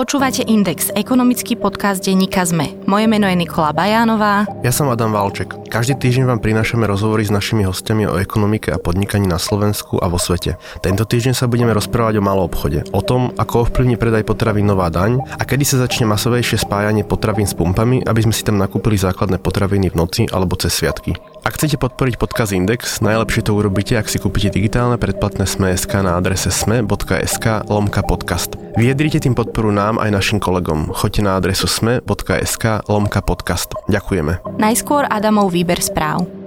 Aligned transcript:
Počúvate 0.00 0.48
Index, 0.48 0.88
ekonomický 0.96 1.60
podcast 1.60 2.00
denníka 2.00 2.40
ZME. 2.48 2.88
Moje 2.88 3.04
meno 3.04 3.28
je 3.28 3.36
Nikola 3.36 3.76
Bajánová. 3.76 4.48
Ja 4.64 4.72
som 4.72 4.88
Adam 4.88 5.12
Valček. 5.12 5.52
Každý 5.68 5.92
týždeň 6.00 6.24
vám 6.24 6.40
prinášame 6.40 6.88
rozhovory 6.88 7.28
s 7.28 7.28
našimi 7.28 7.68
hostiami 7.68 8.08
o 8.08 8.16
ekonomike 8.16 8.72
a 8.72 8.80
podnikaní 8.80 9.28
na 9.28 9.36
Slovensku 9.36 10.00
a 10.00 10.08
vo 10.08 10.16
svete. 10.16 10.56
Tento 10.80 11.04
týždeň 11.04 11.36
sa 11.36 11.52
budeme 11.52 11.76
rozprávať 11.76 12.16
o 12.16 12.24
malom 12.24 12.48
obchode, 12.48 12.80
o 12.96 13.04
tom, 13.04 13.36
ako 13.36 13.68
ovplyvní 13.68 14.00
predaj 14.00 14.24
potravín 14.24 14.72
nová 14.72 14.88
daň 14.88 15.20
a 15.36 15.44
kedy 15.44 15.68
sa 15.68 15.84
začne 15.84 16.08
masovejšie 16.08 16.64
spájanie 16.64 17.04
potravín 17.04 17.44
s 17.44 17.52
pumpami, 17.52 18.00
aby 18.00 18.24
sme 18.24 18.32
si 18.32 18.40
tam 18.40 18.56
nakúpili 18.56 18.96
základné 18.96 19.36
potraviny 19.36 19.92
v 19.92 19.98
noci 20.00 20.24
alebo 20.32 20.56
cez 20.56 20.80
sviatky. 20.80 21.12
Ak 21.40 21.60
chcete 21.60 21.76
podporiť 21.80 22.16
podcast 22.20 22.56
Index, 22.56 23.04
najlepšie 23.04 23.48
to 23.48 23.56
urobíte, 23.56 23.96
ak 24.00 24.08
si 24.08 24.16
kúpite 24.16 24.52
digitálne 24.52 24.96
predplatné 24.96 25.48
Sme.sk 25.48 25.92
na 26.04 26.16
adrese 26.16 26.48
sme.sk 26.52 27.68
lomka 27.68 28.00
podcast. 28.04 28.60
Vyjadrite 28.76 29.24
tým 29.24 29.34
podporu 29.34 29.74
nám 29.74 29.89
aj 29.96 30.10
našim 30.12 30.38
kolegom. 30.38 30.92
Choďte 30.94 31.24
na 31.24 31.40
adresu 31.40 31.66
sme.sk 31.66 32.86
lomka 32.86 33.24
podcast. 33.24 33.74
Ďakujeme. 33.90 34.60
Najskôr 34.60 35.08
Adamov 35.08 35.50
výber 35.50 35.80
správ. 35.82 36.39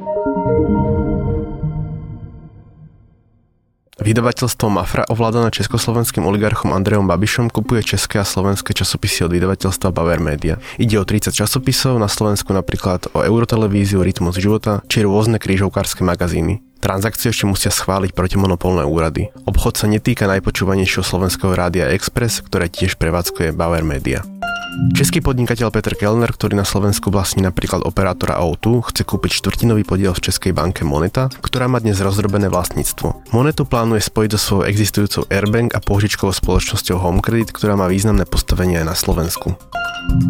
Vydavateľstvo 4.02 4.74
Mafra, 4.74 5.06
ovládané 5.06 5.54
československým 5.54 6.26
oligarchom 6.26 6.74
Andrejom 6.74 7.06
Babišom, 7.06 7.54
kupuje 7.54 7.86
české 7.86 8.18
a 8.18 8.26
slovenské 8.26 8.74
časopisy 8.74 9.30
od 9.30 9.38
vydavateľstva 9.38 9.94
Baver 9.94 10.18
Media. 10.18 10.58
Ide 10.82 10.98
o 10.98 11.06
30 11.06 11.30
časopisov, 11.30 12.02
na 12.02 12.10
Slovensku 12.10 12.58
napríklad 12.58 13.14
o 13.14 13.22
Eurotelevíziu, 13.22 14.02
Rytmus 14.02 14.42
života 14.42 14.82
či 14.90 15.06
rôzne 15.06 15.38
krížovkárske 15.38 16.02
magazíny. 16.02 16.66
Transakciu 16.82 17.30
ešte 17.30 17.46
musia 17.46 17.70
schváliť 17.70 18.18
protimonopolné 18.18 18.82
úrady. 18.82 19.30
Obchod 19.46 19.78
sa 19.78 19.86
netýka 19.86 20.26
najpočúvanejšieho 20.26 21.06
slovenského 21.06 21.54
rádia 21.54 21.94
Express, 21.94 22.42
ktoré 22.42 22.74
tiež 22.74 22.98
prevádzkuje 22.98 23.54
Bauer 23.54 23.86
Media. 23.86 24.26
Český 24.74 25.22
podnikateľ 25.22 25.70
Peter 25.70 25.94
Kellner, 25.94 26.34
ktorý 26.34 26.58
na 26.58 26.66
Slovensku 26.66 27.14
vlastní 27.14 27.46
napríklad 27.46 27.86
operátora 27.86 28.42
O2, 28.42 28.82
chce 28.90 29.06
kúpiť 29.06 29.38
štvrtinový 29.38 29.86
podiel 29.86 30.18
v 30.18 30.26
Českej 30.26 30.50
banke 30.50 30.82
Moneta, 30.82 31.30
ktorá 31.30 31.70
má 31.70 31.78
dnes 31.78 32.02
rozrobené 32.02 32.50
vlastníctvo. 32.50 33.30
Monetu 33.38 33.70
plánuje 33.70 34.02
spojiť 34.02 34.30
so 34.34 34.40
svojou 34.42 34.66
existujúcou 34.66 35.22
Airbank 35.30 35.78
a 35.78 35.80
požičkovou 35.80 36.34
spoločnosťou 36.34 36.98
Home 36.98 37.22
Credit, 37.22 37.54
ktorá 37.54 37.78
má 37.78 37.86
významné 37.86 38.26
postavenie 38.26 38.82
aj 38.82 38.88
na 38.90 38.96
Slovensku. 38.98 39.54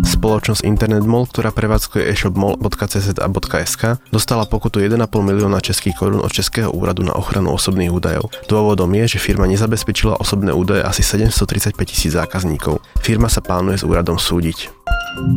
Spoločnosť 0.05 0.61
Internet 0.69 1.01
Mall, 1.01 1.25
ktorá 1.25 1.49
prevádzkuje 1.49 2.05
e-shop 2.05 2.37
mall.cz 2.37 3.17
a 3.17 3.27
.sk, 3.65 3.97
dostala 4.13 4.45
pokutu 4.45 4.79
1,5 4.79 5.01
milióna 5.09 5.59
českých 5.59 5.97
korún 5.97 6.21
od 6.21 6.29
Českého 6.29 6.69
úradu 6.69 7.01
na 7.01 7.17
ochranu 7.17 7.51
osobných 7.51 7.89
údajov. 7.89 8.29
Dôvodom 8.45 8.91
je, 9.01 9.17
že 9.17 9.23
firma 9.23 9.49
nezabezpečila 9.49 10.21
osobné 10.21 10.53
údaje 10.53 10.85
asi 10.85 11.01
735 11.01 11.73
tisíc 11.89 12.13
zákazníkov. 12.13 12.85
Firma 13.01 13.27
sa 13.27 13.41
plánuje 13.41 13.81
s 13.81 13.87
úradom 13.87 14.21
súdiť. 14.33 14.81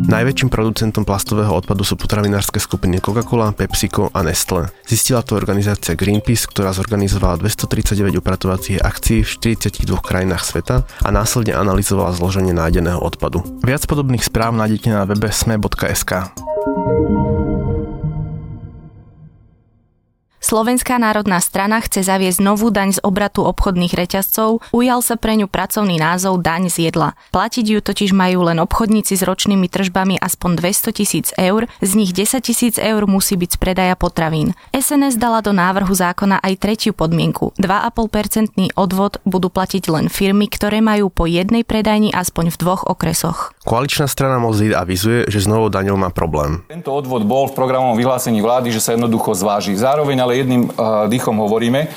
Najväčším 0.08 0.48
producentom 0.48 1.04
plastového 1.04 1.52
odpadu 1.52 1.84
sú 1.84 2.00
potravinárske 2.00 2.56
skupiny 2.56 2.96
Coca-Cola, 2.96 3.52
PepsiCo 3.52 4.08
a 4.08 4.24
Nestle. 4.24 4.72
Zistila 4.88 5.20
to 5.20 5.36
organizácia 5.36 5.92
Greenpeace, 5.92 6.48
ktorá 6.48 6.72
zorganizovala 6.72 7.36
239 7.44 8.16
upratovacích 8.16 8.80
akcií 8.80 9.20
v 9.20 9.28
42 9.52 9.84
krajinách 10.00 10.48
sveta 10.48 10.88
a 11.04 11.08
následne 11.12 11.52
analyzovala 11.60 12.16
zloženie 12.16 12.56
nájdeného 12.56 12.96
odpadu. 13.04 13.44
Viac 13.60 13.84
podobných 13.84 14.24
správ 14.24 14.56
nájdete 14.56 14.88
na 14.88 15.04
webe 15.04 15.28
sme.sk. 15.28 16.32
Slovenská 20.46 21.02
národná 21.02 21.42
strana 21.42 21.82
chce 21.82 22.06
zaviesť 22.06 22.38
novú 22.38 22.70
daň 22.70 22.94
z 22.94 23.02
obratu 23.02 23.42
obchodných 23.42 23.98
reťazcov, 23.98 24.62
ujal 24.70 25.02
sa 25.02 25.18
pre 25.18 25.34
ňu 25.34 25.50
pracovný 25.50 25.98
názov 25.98 26.38
daň 26.38 26.70
z 26.70 26.86
jedla. 26.86 27.18
Platiť 27.34 27.66
ju 27.66 27.82
totiž 27.82 28.14
majú 28.14 28.46
len 28.46 28.62
obchodníci 28.62 29.18
s 29.18 29.26
ročnými 29.26 29.66
tržbami 29.66 30.14
aspoň 30.22 30.62
200 30.62 30.98
tisíc 31.02 31.26
eur, 31.34 31.66
z 31.82 31.90
nich 31.98 32.14
10 32.14 32.46
tisíc 32.46 32.78
eur 32.78 33.10
musí 33.10 33.34
byť 33.34 33.50
z 33.50 33.58
predaja 33.58 33.98
potravín. 33.98 34.54
SNS 34.70 35.18
dala 35.18 35.42
do 35.42 35.50
návrhu 35.50 35.90
zákona 35.90 36.38
aj 36.38 36.62
tretiu 36.62 36.94
podmienku. 36.94 37.50
2,5% 37.58 38.70
odvod 38.78 39.18
budú 39.26 39.50
platiť 39.50 39.90
len 39.90 40.06
firmy, 40.06 40.46
ktoré 40.46 40.78
majú 40.78 41.10
po 41.10 41.26
jednej 41.26 41.66
predajni 41.66 42.14
aspoň 42.14 42.54
v 42.54 42.56
dvoch 42.62 42.86
okresoch. 42.86 43.50
Koaličná 43.66 44.06
strana 44.06 44.38
Mozid 44.38 44.78
avizuje, 44.78 45.26
že 45.26 45.42
s 45.42 45.50
novou 45.50 45.74
daňou 45.74 45.98
má 45.98 46.14
problém. 46.14 46.62
Tento 46.70 46.94
odvod 46.94 47.26
bol 47.26 47.50
v 47.50 47.58
programovom 47.58 47.98
vyhlásení 47.98 48.38
vlády, 48.38 48.70
že 48.70 48.78
sa 48.78 48.94
jednoducho 48.94 49.34
zváži. 49.34 49.74
Zároveň 49.74 50.22
ale 50.22 50.35
jedným 50.42 50.62
uh, 50.68 51.08
dýchom 51.08 51.36
hovoríme, 51.40 51.88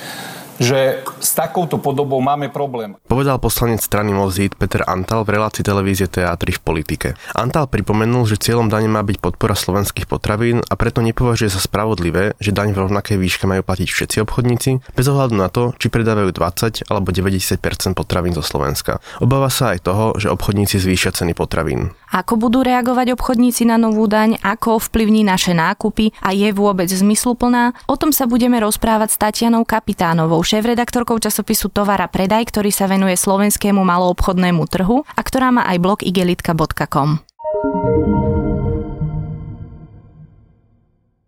že 0.59 1.01
s 1.23 1.31
takouto 1.33 1.79
podobou 1.79 2.19
máme 2.19 2.51
problém. 2.51 2.99
Povedal 3.07 3.39
poslanec 3.39 3.79
strany 3.79 4.11
Mozít 4.11 4.59
Peter 4.59 4.83
Antal 4.83 5.23
v 5.23 5.39
relácii 5.39 5.63
televízie 5.63 6.11
Teatry 6.11 6.51
v 6.51 6.61
politike. 6.61 7.07
Antal 7.31 7.71
pripomenul, 7.71 8.27
že 8.27 8.35
cieľom 8.35 8.67
dane 8.67 8.91
má 8.91 8.99
byť 8.99 9.17
podpora 9.23 9.55
slovenských 9.55 10.05
potravín 10.05 10.59
a 10.67 10.75
preto 10.75 10.99
nepovažuje 10.99 11.47
za 11.47 11.63
spravodlivé, 11.63 12.35
že 12.43 12.51
daň 12.51 12.75
v 12.75 12.85
rovnakej 12.85 13.15
výške 13.15 13.47
majú 13.47 13.63
platiť 13.63 13.87
všetci 13.87 14.17
obchodníci, 14.27 14.69
bez 14.93 15.05
ohľadu 15.07 15.35
na 15.39 15.47
to, 15.47 15.71
či 15.79 15.87
predávajú 15.87 16.35
20 16.35 16.91
alebo 16.91 17.09
90% 17.15 17.95
potravín 17.95 18.35
zo 18.35 18.43
Slovenska. 18.43 18.99
Obáva 19.23 19.47
sa 19.47 19.71
aj 19.73 19.87
toho, 19.87 20.05
že 20.19 20.27
obchodníci 20.27 20.75
zvýšia 20.75 21.15
ceny 21.15 21.31
potravín. 21.31 21.95
Ako 22.09 22.41
budú 22.41 22.65
reagovať 22.65 23.13
obchodníci 23.13 23.69
na 23.69 23.77
novú 23.77 24.09
daň, 24.09 24.41
ako 24.41 24.81
ovplyvní 24.81 25.21
naše 25.21 25.53
nákupy 25.53 26.09
a 26.25 26.33
je 26.33 26.49
vôbec 26.49 26.89
zmysluplná? 26.89 27.77
O 27.85 28.01
tom 28.01 28.09
sa 28.09 28.25
budeme 28.25 28.57
rozprávať 28.57 29.13
s 29.13 29.17
Tatianou 29.21 29.61
Kapitánovou, 29.61 30.41
šéf-redaktorkou 30.41 31.21
časopisu 31.21 31.69
Tovara 31.69 32.09
Predaj, 32.09 32.49
ktorý 32.49 32.73
sa 32.73 32.89
venuje 32.89 33.13
slovenskému 33.13 33.85
maloobchodnému 33.85 34.65
trhu 34.65 35.05
a 35.05 35.21
ktorá 35.21 35.53
má 35.53 35.69
aj 35.69 35.77
blog 35.77 35.99
igelitka.com. 36.01 37.21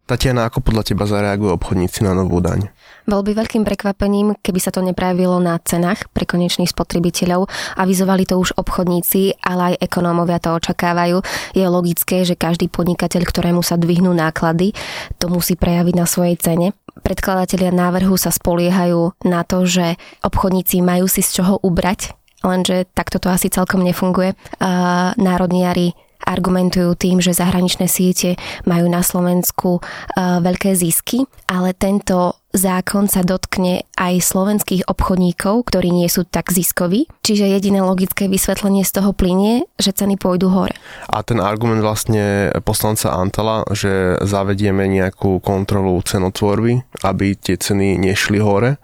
Tatiana, 0.10 0.50
ako 0.50 0.66
podľa 0.66 0.84
teba 0.92 1.06
zareagujú 1.06 1.62
obchodníci 1.62 2.04
na 2.04 2.18
novú 2.18 2.42
daň? 2.42 2.74
Bol 3.10 3.22
by 3.26 3.34
veľkým 3.34 3.66
prekvapením, 3.66 4.38
keby 4.40 4.60
sa 4.62 4.70
to 4.70 4.86
neprejavilo 4.86 5.42
na 5.42 5.58
cenách 5.62 6.10
pre 6.14 6.28
konečných 6.28 6.70
spotrebiteľov. 6.70 7.50
Avizovali 7.78 8.30
to 8.30 8.38
už 8.38 8.58
obchodníci, 8.58 9.42
ale 9.42 9.74
aj 9.74 9.86
ekonómovia 9.90 10.38
to 10.38 10.54
očakávajú. 10.54 11.22
Je 11.58 11.66
logické, 11.66 12.22
že 12.26 12.38
každý 12.38 12.70
podnikateľ, 12.70 13.22
ktorému 13.26 13.62
sa 13.66 13.78
dvihnú 13.78 14.14
náklady, 14.14 14.78
to 15.18 15.30
musí 15.30 15.58
prejaviť 15.58 15.96
na 15.98 16.06
svojej 16.06 16.38
cene. 16.38 16.68
Predkladatelia 16.92 17.72
návrhu 17.72 18.20
sa 18.20 18.30
spoliehajú 18.30 19.16
na 19.26 19.48
to, 19.48 19.64
že 19.64 19.96
obchodníci 20.22 20.84
majú 20.84 21.08
si 21.08 21.24
z 21.24 21.42
čoho 21.42 21.58
ubrať, 21.64 22.14
lenže 22.44 22.86
takto 22.92 23.18
to 23.18 23.32
asi 23.32 23.48
celkom 23.48 23.82
nefunguje. 23.82 24.36
Národniari 25.16 25.96
argumentujú 26.22 26.94
tým, 27.00 27.18
že 27.18 27.34
zahraničné 27.34 27.90
siete 27.90 28.38
majú 28.70 28.86
na 28.86 29.02
Slovensku 29.02 29.82
veľké 30.20 30.78
zisky, 30.78 31.26
ale 31.50 31.74
tento 31.74 32.38
zákon 32.52 33.08
sa 33.08 33.24
dotkne 33.24 33.88
aj 33.96 34.14
slovenských 34.22 34.88
obchodníkov, 34.88 35.72
ktorí 35.72 35.90
nie 35.92 36.08
sú 36.12 36.28
tak 36.28 36.52
ziskoví. 36.52 37.08
Čiže 37.24 37.48
jediné 37.48 37.80
logické 37.82 38.28
vysvetlenie 38.28 38.84
z 38.84 38.92
toho 39.02 39.12
plinie, 39.16 39.66
že 39.80 39.96
ceny 39.96 40.20
pôjdu 40.20 40.52
hore. 40.52 40.76
A 41.08 41.24
ten 41.24 41.40
argument 41.40 41.80
vlastne 41.80 42.52
poslanca 42.64 43.16
Antala, 43.16 43.64
že 43.72 44.20
zavedieme 44.22 44.88
nejakú 44.88 45.40
kontrolu 45.40 46.00
cenotvorby, 46.04 46.84
aby 47.08 47.34
tie 47.40 47.56
ceny 47.56 47.98
nešli 48.00 48.40
hore, 48.40 48.78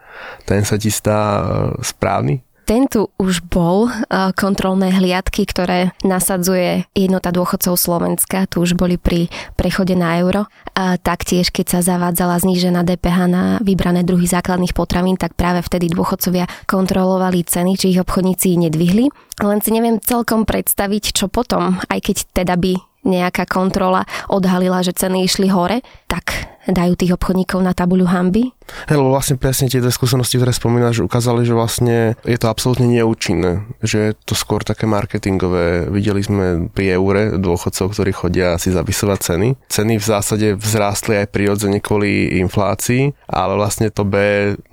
ten 0.49 0.65
sa 0.65 0.79
ti 0.81 0.89
stá 0.89 1.45
správny? 1.83 2.46
Ten 2.67 2.83
tu 2.91 3.07
už 3.15 3.47
bol, 3.47 3.87
kontrolné 4.35 4.91
hliadky, 4.91 5.47
ktoré 5.47 5.95
nasadzuje 6.03 6.83
jednota 6.91 7.31
dôchodcov 7.31 7.79
Slovenska, 7.79 8.43
tu 8.51 8.59
už 8.59 8.75
boli 8.75 8.99
pri 8.99 9.31
prechode 9.55 9.95
na 9.95 10.19
euro. 10.19 10.51
A 10.75 10.99
taktiež, 10.99 11.47
keď 11.55 11.79
sa 11.79 11.95
zavádzala 11.95 12.43
znížená 12.43 12.83
DPH 12.83 13.17
na 13.31 13.43
vybrané 13.63 14.03
druhy 14.03 14.27
základných 14.27 14.75
potravín, 14.75 15.15
tak 15.15 15.39
práve 15.39 15.63
vtedy 15.63 15.87
dôchodcovia 15.87 16.43
kontrolovali 16.67 17.47
ceny, 17.47 17.79
či 17.79 17.95
ich 17.95 18.03
obchodníci 18.03 18.59
nedvihli. 18.59 19.07
Len 19.37 19.59
si 19.63 19.71
neviem 19.71 20.03
celkom 20.03 20.43
predstaviť, 20.43 21.15
čo 21.15 21.31
potom, 21.31 21.79
aj 21.87 21.99
keď 22.03 22.17
teda 22.35 22.59
by 22.59 22.75
nejaká 23.05 23.45
kontrola 23.45 24.05
odhalila, 24.31 24.81
že 24.81 24.95
ceny 24.95 25.25
išli 25.25 25.47
hore, 25.51 25.81
tak 26.09 26.57
dajú 26.67 26.99
tých 26.99 27.15
obchodníkov 27.15 27.63
na 27.63 27.71
tabuľu 27.71 28.11
hamby? 28.11 28.51
Hej, 28.91 28.99
lebo 28.99 29.15
vlastne 29.15 29.39
presne 29.39 29.71
tie 29.71 29.79
skúsenosti, 29.79 30.35
ktoré 30.35 30.51
spomínaš, 30.51 30.99
ukázali, 30.99 31.47
že 31.47 31.55
vlastne 31.55 32.19
je 32.27 32.35
to 32.35 32.51
absolútne 32.51 32.91
neúčinné, 32.91 33.63
že 33.79 33.97
je 33.97 34.11
to 34.27 34.35
skôr 34.35 34.59
také 34.67 34.83
marketingové. 34.83 35.87
Videli 35.87 36.19
sme 36.19 36.67
pri 36.67 36.99
eure 36.99 37.39
dôchodcov, 37.39 37.95
ktorí 37.95 38.11
chodia 38.11 38.59
si 38.59 38.75
zapisovať 38.75 39.19
ceny. 39.23 39.47
Ceny 39.71 39.93
v 39.95 40.05
zásade 40.05 40.47
vzrástli 40.59 41.23
aj 41.23 41.31
prirodzene 41.31 41.79
kvôli 41.79 42.35
inflácii, 42.43 43.15
ale 43.31 43.55
vlastne 43.55 43.87
to 43.87 44.03
B 44.03 44.15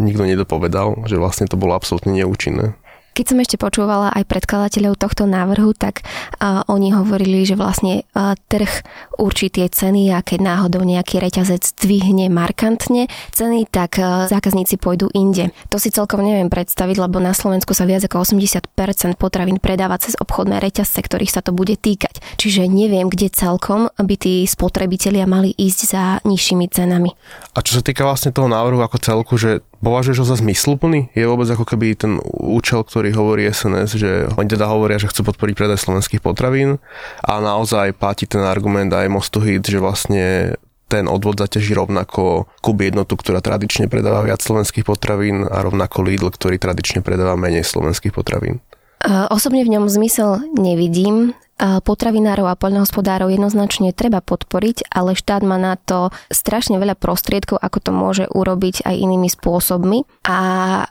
nikto 0.02 0.26
nedopovedal, 0.26 1.06
že 1.06 1.14
vlastne 1.14 1.46
to 1.46 1.54
bolo 1.54 1.78
absolútne 1.78 2.10
neúčinné. 2.10 2.74
Keď 3.14 3.24
som 3.30 3.38
ešte 3.38 3.56
počúvala 3.62 4.10
aj 4.10 4.26
predkladateľov 4.26 4.98
tohto 4.98 5.30
návrhu, 5.30 5.70
tak 5.70 6.02
uh, 6.02 6.66
oni 6.66 6.90
hovorili, 6.90 7.46
že 7.46 7.54
vlastne 7.54 8.02
uh, 8.10 8.34
trh 8.50 8.82
určí 9.22 9.54
tie 9.54 9.70
ceny 9.70 10.10
a 10.10 10.18
keď 10.18 10.42
náhodou 10.42 10.82
nejaký 10.82 11.22
reťazec 11.22 11.62
dvihne 11.78 12.26
markantne 12.26 13.06
ceny, 13.30 13.70
tak 13.70 14.02
uh, 14.02 14.26
zákazníci 14.26 14.82
pôjdu 14.82 15.14
inde. 15.14 15.54
To 15.70 15.78
si 15.78 15.94
celkom 15.94 16.26
neviem 16.26 16.50
predstaviť, 16.50 16.96
lebo 16.98 17.22
na 17.22 17.38
Slovensku 17.38 17.70
sa 17.70 17.86
viac 17.86 18.02
ako 18.02 18.26
80% 18.26 18.66
potravín 19.14 19.62
predáva 19.62 19.94
cez 20.02 20.18
obchodné 20.18 20.58
reťazce, 20.58 20.98
ktorých 20.98 21.30
sa 21.30 21.38
to 21.38 21.54
bude 21.54 21.78
týkať. 21.78 22.18
Čiže 22.34 22.66
neviem, 22.66 23.06
kde 23.06 23.30
celkom 23.30 23.94
by 23.94 24.14
tí 24.18 24.42
spotrebitelia 24.42 25.30
mali 25.30 25.54
ísť 25.54 25.80
za 25.86 26.02
nižšími 26.26 26.66
cenami. 26.66 27.14
A 27.54 27.62
čo 27.62 27.78
sa 27.78 27.82
týka 27.86 28.02
vlastne 28.02 28.34
toho 28.34 28.50
návrhu 28.50 28.82
ako 28.82 28.98
celku, 28.98 29.38
že 29.38 29.62
Považuješ 29.84 30.24
ho 30.24 30.26
za 30.26 30.40
zmysluplný? 30.40 31.12
Je 31.12 31.28
vôbec 31.28 31.44
ako 31.44 31.68
keby 31.68 31.92
ten 31.92 32.16
účel, 32.32 32.80
ktorý 32.80 33.12
hovorí 33.12 33.44
SNS, 33.44 34.00
že 34.00 34.10
oni 34.32 34.48
teda 34.48 34.64
hovoria, 34.64 34.96
že 34.96 35.12
chcú 35.12 35.28
podporiť 35.28 35.52
predaj 35.52 35.84
slovenských 35.84 36.24
potravín 36.24 36.80
a 37.20 37.32
naozaj 37.44 37.92
platí 37.92 38.24
ten 38.24 38.40
argument 38.40 38.88
aj 38.88 39.12
Mostu 39.12 39.44
Hit, 39.44 39.68
že 39.68 39.84
vlastne 39.84 40.56
ten 40.88 41.04
odvod 41.04 41.36
zaťaží 41.36 41.76
rovnako 41.76 42.48
Kub 42.64 42.80
jednotu, 42.80 43.20
ktorá 43.20 43.44
tradične 43.44 43.92
predáva 43.92 44.24
viac 44.24 44.40
slovenských 44.40 44.88
potravín 44.88 45.44
a 45.44 45.60
rovnako 45.60 46.00
Lidl, 46.00 46.32
ktorý 46.32 46.56
tradične 46.56 47.04
predáva 47.04 47.36
menej 47.36 47.68
slovenských 47.68 48.16
potravín. 48.16 48.64
Osobne 49.04 49.68
v 49.68 49.76
ňom 49.76 49.84
zmysel 49.84 50.48
nevidím 50.56 51.36
potravinárov 51.58 52.50
a 52.50 52.58
poľnohospodárov 52.58 53.30
jednoznačne 53.30 53.94
treba 53.94 54.18
podporiť, 54.18 54.90
ale 54.90 55.14
štát 55.14 55.42
má 55.46 55.56
na 55.56 55.78
to 55.78 56.10
strašne 56.28 56.76
veľa 56.82 56.98
prostriedkov, 56.98 57.62
ako 57.62 57.78
to 57.78 57.90
môže 57.94 58.24
urobiť 58.30 58.82
aj 58.82 58.94
inými 58.94 59.30
spôsobmi. 59.30 60.26
A 60.26 60.38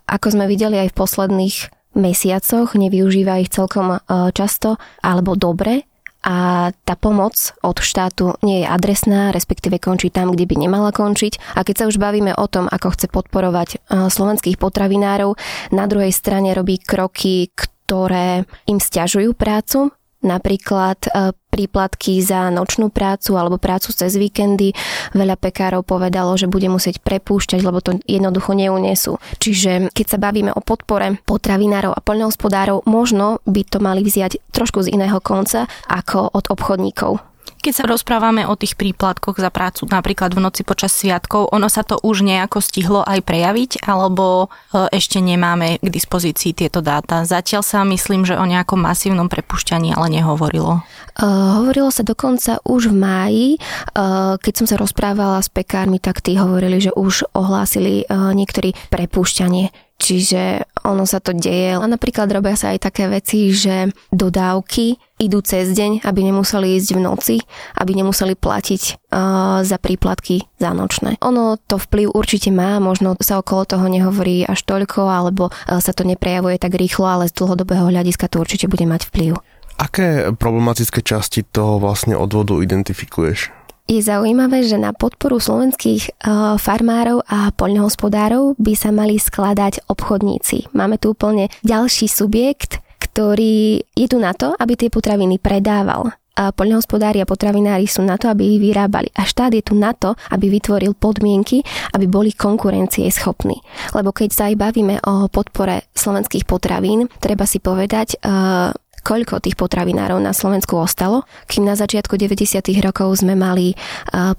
ako 0.08 0.28
sme 0.34 0.46
videli 0.48 0.80
aj 0.80 0.96
v 0.96 1.00
posledných 1.00 1.58
mesiacoch, 1.94 2.74
nevyužíva 2.74 3.44
ich 3.44 3.54
celkom 3.54 3.98
e, 3.98 4.00
často 4.34 4.82
alebo 5.04 5.38
dobre, 5.38 5.86
a 6.24 6.72
tá 6.88 6.96
pomoc 6.96 7.36
od 7.60 7.84
štátu 7.84 8.40
nie 8.48 8.64
je 8.64 8.68
adresná, 8.72 9.36
respektíve 9.36 9.76
končí 9.76 10.08
tam, 10.08 10.32
kde 10.32 10.48
by 10.48 10.56
nemala 10.56 10.96
končiť. 10.96 11.60
A 11.60 11.68
keď 11.68 11.84
sa 11.84 11.88
už 11.92 12.00
bavíme 12.00 12.32
o 12.32 12.48
tom, 12.48 12.72
ako 12.72 12.96
chce 12.96 13.12
podporovať 13.12 13.70
e, 13.76 13.78
slovenských 14.08 14.56
potravinárov, 14.56 15.36
na 15.76 15.84
druhej 15.84 16.16
strane 16.16 16.56
robí 16.56 16.80
kroky, 16.80 17.52
ktoré 17.52 18.48
im 18.72 18.80
stiažujú 18.80 19.36
prácu, 19.36 19.92
napríklad 20.24 20.98
e, 21.06 21.10
príplatky 21.54 22.18
za 22.24 22.50
nočnú 22.50 22.90
prácu 22.90 23.38
alebo 23.38 23.62
prácu 23.62 23.94
cez 23.94 24.18
víkendy. 24.18 24.74
Veľa 25.14 25.38
pekárov 25.38 25.86
povedalo, 25.86 26.34
že 26.34 26.50
bude 26.50 26.66
musieť 26.72 27.04
prepúšťať, 27.06 27.62
lebo 27.62 27.84
to 27.84 28.02
jednoducho 28.10 28.58
neunesú. 28.58 29.22
Čiže 29.38 29.94
keď 29.94 30.06
sa 30.08 30.18
bavíme 30.18 30.50
o 30.56 30.66
podpore 30.66 31.22
potravinárov 31.28 31.94
a 31.94 32.02
poľnohospodárov, 32.02 32.90
možno 32.90 33.44
by 33.46 33.62
to 33.68 33.78
mali 33.78 34.02
vziať 34.02 34.42
trošku 34.50 34.82
z 34.82 34.98
iného 34.98 35.22
konca 35.22 35.70
ako 35.86 36.34
od 36.34 36.50
obchodníkov. 36.50 37.22
Keď 37.64 37.72
sa 37.80 37.88
rozprávame 37.88 38.44
o 38.44 38.60
tých 38.60 38.76
príplatkoch 38.76 39.40
za 39.40 39.48
prácu 39.48 39.88
napríklad 39.88 40.36
v 40.36 40.44
noci 40.44 40.68
počas 40.68 40.92
sviatkov, 41.00 41.48
ono 41.48 41.72
sa 41.72 41.88
to 41.88 41.96
už 41.96 42.20
nejako 42.20 42.60
stihlo 42.60 43.08
aj 43.08 43.24
prejaviť, 43.24 43.88
alebo 43.88 44.52
e, 44.52 44.92
ešte 44.92 45.24
nemáme 45.24 45.80
k 45.80 45.88
dispozícii 45.88 46.52
tieto 46.52 46.84
dáta? 46.84 47.24
Zatiaľ 47.24 47.64
sa 47.64 47.88
myslím, 47.88 48.28
že 48.28 48.36
o 48.36 48.44
nejakom 48.44 48.84
masívnom 48.84 49.32
prepušťaní 49.32 49.96
ale 49.96 50.12
nehovorilo. 50.12 50.84
Uh, 51.16 51.64
hovorilo 51.64 51.88
sa 51.88 52.04
dokonca 52.04 52.60
už 52.68 52.92
v 52.92 52.96
máji, 53.00 53.48
uh, 53.96 54.36
keď 54.44 54.54
som 54.60 54.68
sa 54.68 54.76
rozprávala 54.76 55.40
s 55.40 55.48
pekármi, 55.48 56.04
tak 56.04 56.20
tí 56.20 56.36
hovorili, 56.36 56.84
že 56.84 56.92
už 56.92 57.32
ohlásili 57.32 58.04
uh, 58.12 58.36
niektorí 58.36 58.76
prepušťanie. 58.92 59.72
Čiže 60.04 60.68
ono 60.84 61.08
sa 61.08 61.24
to 61.24 61.32
deje. 61.32 61.80
A 61.80 61.86
napríklad 61.88 62.28
robia 62.28 62.60
sa 62.60 62.76
aj 62.76 62.92
také 62.92 63.08
veci, 63.08 63.56
že 63.56 63.88
dodávky 64.12 65.00
idú 65.22 65.40
cez 65.40 65.72
deň, 65.72 66.04
aby 66.04 66.20
nemuseli 66.28 66.76
ísť 66.76 66.90
v 66.92 67.00
noci, 67.00 67.36
aby 67.78 67.92
nemuseli 67.98 68.38
platiť 68.38 68.82
uh, 69.10 69.62
za 69.66 69.78
príplatky 69.80 70.46
za 70.60 70.72
nočné. 70.72 71.18
Ono 71.24 71.58
to 71.58 71.82
vplyv 71.82 72.14
určite 72.14 72.50
má, 72.54 72.78
možno 72.78 73.16
sa 73.20 73.40
okolo 73.40 73.66
toho 73.66 73.86
nehovorí 73.88 74.46
až 74.46 74.64
toľko, 74.66 75.08
alebo 75.08 75.50
uh, 75.50 75.80
sa 75.82 75.92
to 75.96 76.06
neprejavuje 76.06 76.60
tak 76.60 76.76
rýchlo, 76.76 77.06
ale 77.08 77.30
z 77.30 77.38
dlhodobého 77.38 77.90
hľadiska 77.90 78.30
to 78.30 78.42
určite 78.42 78.70
bude 78.70 78.84
mať 78.84 79.10
vplyv. 79.10 79.40
Aké 79.82 80.30
problematické 80.38 81.02
časti 81.02 81.42
toho 81.42 81.82
vlastne 81.82 82.14
odvodu 82.14 82.62
identifikuješ? 82.62 83.50
Je 83.84 84.00
zaujímavé, 84.00 84.64
že 84.64 84.80
na 84.80 84.96
podporu 84.96 85.44
slovenských 85.44 86.24
uh, 86.24 86.56
farmárov 86.56 87.20
a 87.28 87.52
poľnohospodárov 87.52 88.56
by 88.56 88.74
sa 88.80 88.96
mali 88.96 89.20
skladať 89.20 89.92
obchodníci. 89.92 90.72
Máme 90.72 90.96
tu 90.96 91.12
úplne 91.12 91.52
ďalší 91.68 92.08
subjekt, 92.08 92.80
ktorý 93.04 93.84
je 93.84 94.08
tu 94.08 94.24
na 94.24 94.32
to, 94.32 94.56
aby 94.56 94.80
tie 94.80 94.88
potraviny 94.88 95.36
predával. 95.36 96.16
Poľnohospodári 96.34 97.22
a 97.22 97.30
potravinári 97.30 97.86
sú 97.86 98.02
na 98.02 98.18
to, 98.18 98.26
aby 98.30 98.58
ich 98.58 98.60
vyrábali. 98.62 99.14
A 99.14 99.22
štát 99.22 99.54
je 99.54 99.62
tu 99.62 99.78
na 99.78 99.94
to, 99.94 100.18
aby 100.34 100.50
vytvoril 100.50 100.98
podmienky, 100.98 101.62
aby 101.94 102.10
boli 102.10 102.34
konkurencie 102.34 103.06
schopní. 103.14 103.62
Lebo 103.94 104.10
keď 104.10 104.30
sa 104.34 104.44
aj 104.50 104.56
bavíme 104.58 104.98
o 105.06 105.30
podpore 105.30 105.86
slovenských 105.94 106.50
potravín, 106.50 107.06
treba 107.22 107.46
si 107.46 107.62
povedať, 107.62 108.18
uh, 108.26 108.74
koľko 109.04 109.44
tých 109.44 109.60
potravinárov 109.60 110.18
na 110.18 110.32
Slovensku 110.32 110.80
ostalo, 110.80 111.28
kým 111.52 111.68
na 111.68 111.76
začiatku 111.76 112.16
90. 112.16 112.64
rokov 112.80 113.20
sme 113.20 113.36
mali 113.36 113.76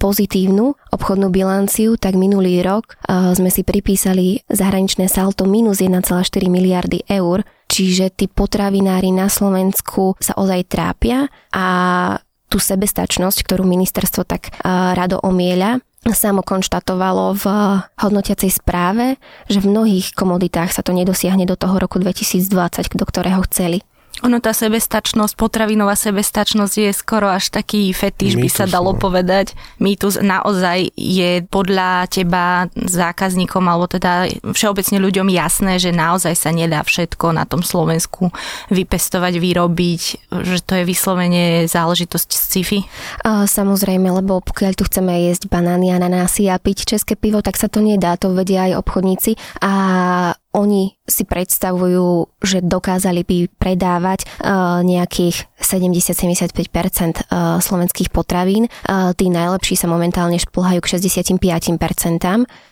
pozitívnu 0.00 0.72
obchodnú 0.90 1.28
bilanciu, 1.28 2.00
tak 2.00 2.16
minulý 2.16 2.64
rok 2.64 2.96
sme 3.36 3.52
si 3.52 3.60
pripísali 3.60 4.40
zahraničné 4.48 5.06
salto 5.12 5.44
minus 5.44 5.84
1,4 5.84 6.24
miliardy 6.48 7.04
eur, 7.12 7.44
čiže 7.66 8.12
tí 8.12 8.26
potravinári 8.30 9.10
na 9.14 9.28
Slovensku 9.28 10.14
sa 10.20 10.36
ozaj 10.36 10.70
trápia 10.70 11.26
a 11.50 11.66
tú 12.48 12.62
sebestačnosť, 12.62 13.42
ktorú 13.42 13.66
ministerstvo 13.66 14.22
tak 14.22 14.54
rado 14.94 15.18
omieľa, 15.18 15.82
samo 16.12 16.44
konštatovalo 16.44 17.32
v 17.32 17.44
hodnotiacej 17.96 18.52
správe, 18.52 19.16
že 19.48 19.64
v 19.64 19.72
mnohých 19.72 20.12
komoditách 20.12 20.70
sa 20.76 20.84
to 20.84 20.92
nedosiahne 20.92 21.48
do 21.48 21.56
toho 21.56 21.80
roku 21.80 21.96
2020, 21.96 22.92
do 22.92 23.04
ktorého 23.08 23.40
chceli. 23.48 23.80
Ono 24.24 24.40
tá 24.40 24.56
sebestačnosť, 24.56 25.36
potravinová 25.36 25.92
sebestačnosť 25.92 26.74
je 26.80 26.90
skoro 26.96 27.28
až 27.28 27.52
taký 27.52 27.92
fetiš, 27.92 28.40
by 28.40 28.48
sa 28.48 28.64
dalo 28.64 28.96
no. 28.96 28.98
povedať. 28.98 29.52
Mýtus 29.76 30.16
naozaj 30.16 30.96
je 30.96 31.44
podľa 31.44 32.08
teba 32.08 32.72
zákazníkom, 32.72 33.60
alebo 33.68 33.84
teda 33.84 34.32
všeobecne 34.56 34.96
ľuďom 35.04 35.28
jasné, 35.28 35.76
že 35.76 35.92
naozaj 35.92 36.40
sa 36.40 36.56
nedá 36.56 36.80
všetko 36.80 37.36
na 37.36 37.44
tom 37.44 37.60
Slovensku 37.60 38.32
vypestovať, 38.72 39.36
vyrobiť, 39.36 40.32
že 40.32 40.58
to 40.64 40.80
je 40.80 40.84
vyslovene 40.88 41.68
záležitosť 41.68 42.28
sci-fi? 42.32 42.80
Samozrejme, 43.28 44.08
lebo 44.08 44.40
pokiaľ 44.40 44.72
tu 44.72 44.88
chceme 44.88 45.28
jesť 45.28 45.52
banány, 45.52 45.92
ananásy 45.92 46.48
a 46.48 46.56
piť 46.56 46.96
české 46.96 47.12
pivo, 47.12 47.44
tak 47.44 47.60
sa 47.60 47.68
to 47.68 47.84
nedá, 47.84 48.16
to 48.16 48.32
vedia 48.32 48.72
aj 48.72 48.80
obchodníci. 48.80 49.36
A 49.60 49.72
oni 50.54 50.94
si 51.04 51.26
predstavujú, 51.26 52.40
že 52.40 52.62
dokázali 52.62 53.26
by 53.26 53.36
predávať 53.58 54.24
uh, 54.24 54.80
nejakých 54.86 55.50
70-75% 55.58 56.54
uh, 57.28 57.58
slovenských 57.58 58.08
potravín. 58.14 58.70
Uh, 58.86 59.10
tí 59.12 59.28
najlepší 59.28 59.74
sa 59.74 59.90
momentálne 59.90 60.38
šplhajú 60.38 60.80
k 60.80 60.88
65%, 60.96 61.36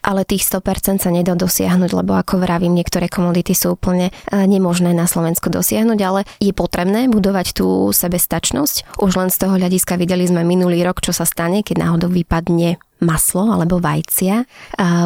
ale 0.06 0.20
tých 0.22 0.42
100% 0.46 1.02
sa 1.02 1.10
nedá 1.10 1.34
dosiahnuť, 1.34 1.90
lebo 1.92 2.14
ako 2.14 2.40
vravím, 2.40 2.78
niektoré 2.78 3.10
komodity 3.10 3.52
sú 3.52 3.74
úplne 3.74 4.14
nemožné 4.30 4.94
na 4.94 5.10
Slovensku 5.10 5.50
dosiahnuť, 5.50 5.98
ale 6.00 6.20
je 6.38 6.54
potrebné 6.54 7.10
budovať 7.10 7.58
tú 7.58 7.90
sebestačnosť. 7.90 9.02
Už 9.02 9.12
len 9.18 9.28
z 9.28 9.36
toho 9.42 9.58
hľadiska 9.58 9.98
videli 9.98 10.24
sme 10.24 10.46
minulý 10.46 10.86
rok, 10.86 11.02
čo 11.02 11.10
sa 11.10 11.26
stane, 11.26 11.66
keď 11.66 11.88
náhodou 11.88 12.08
vypadne 12.08 12.78
maslo 13.02 13.50
alebo 13.50 13.82
vajcia. 13.82 14.46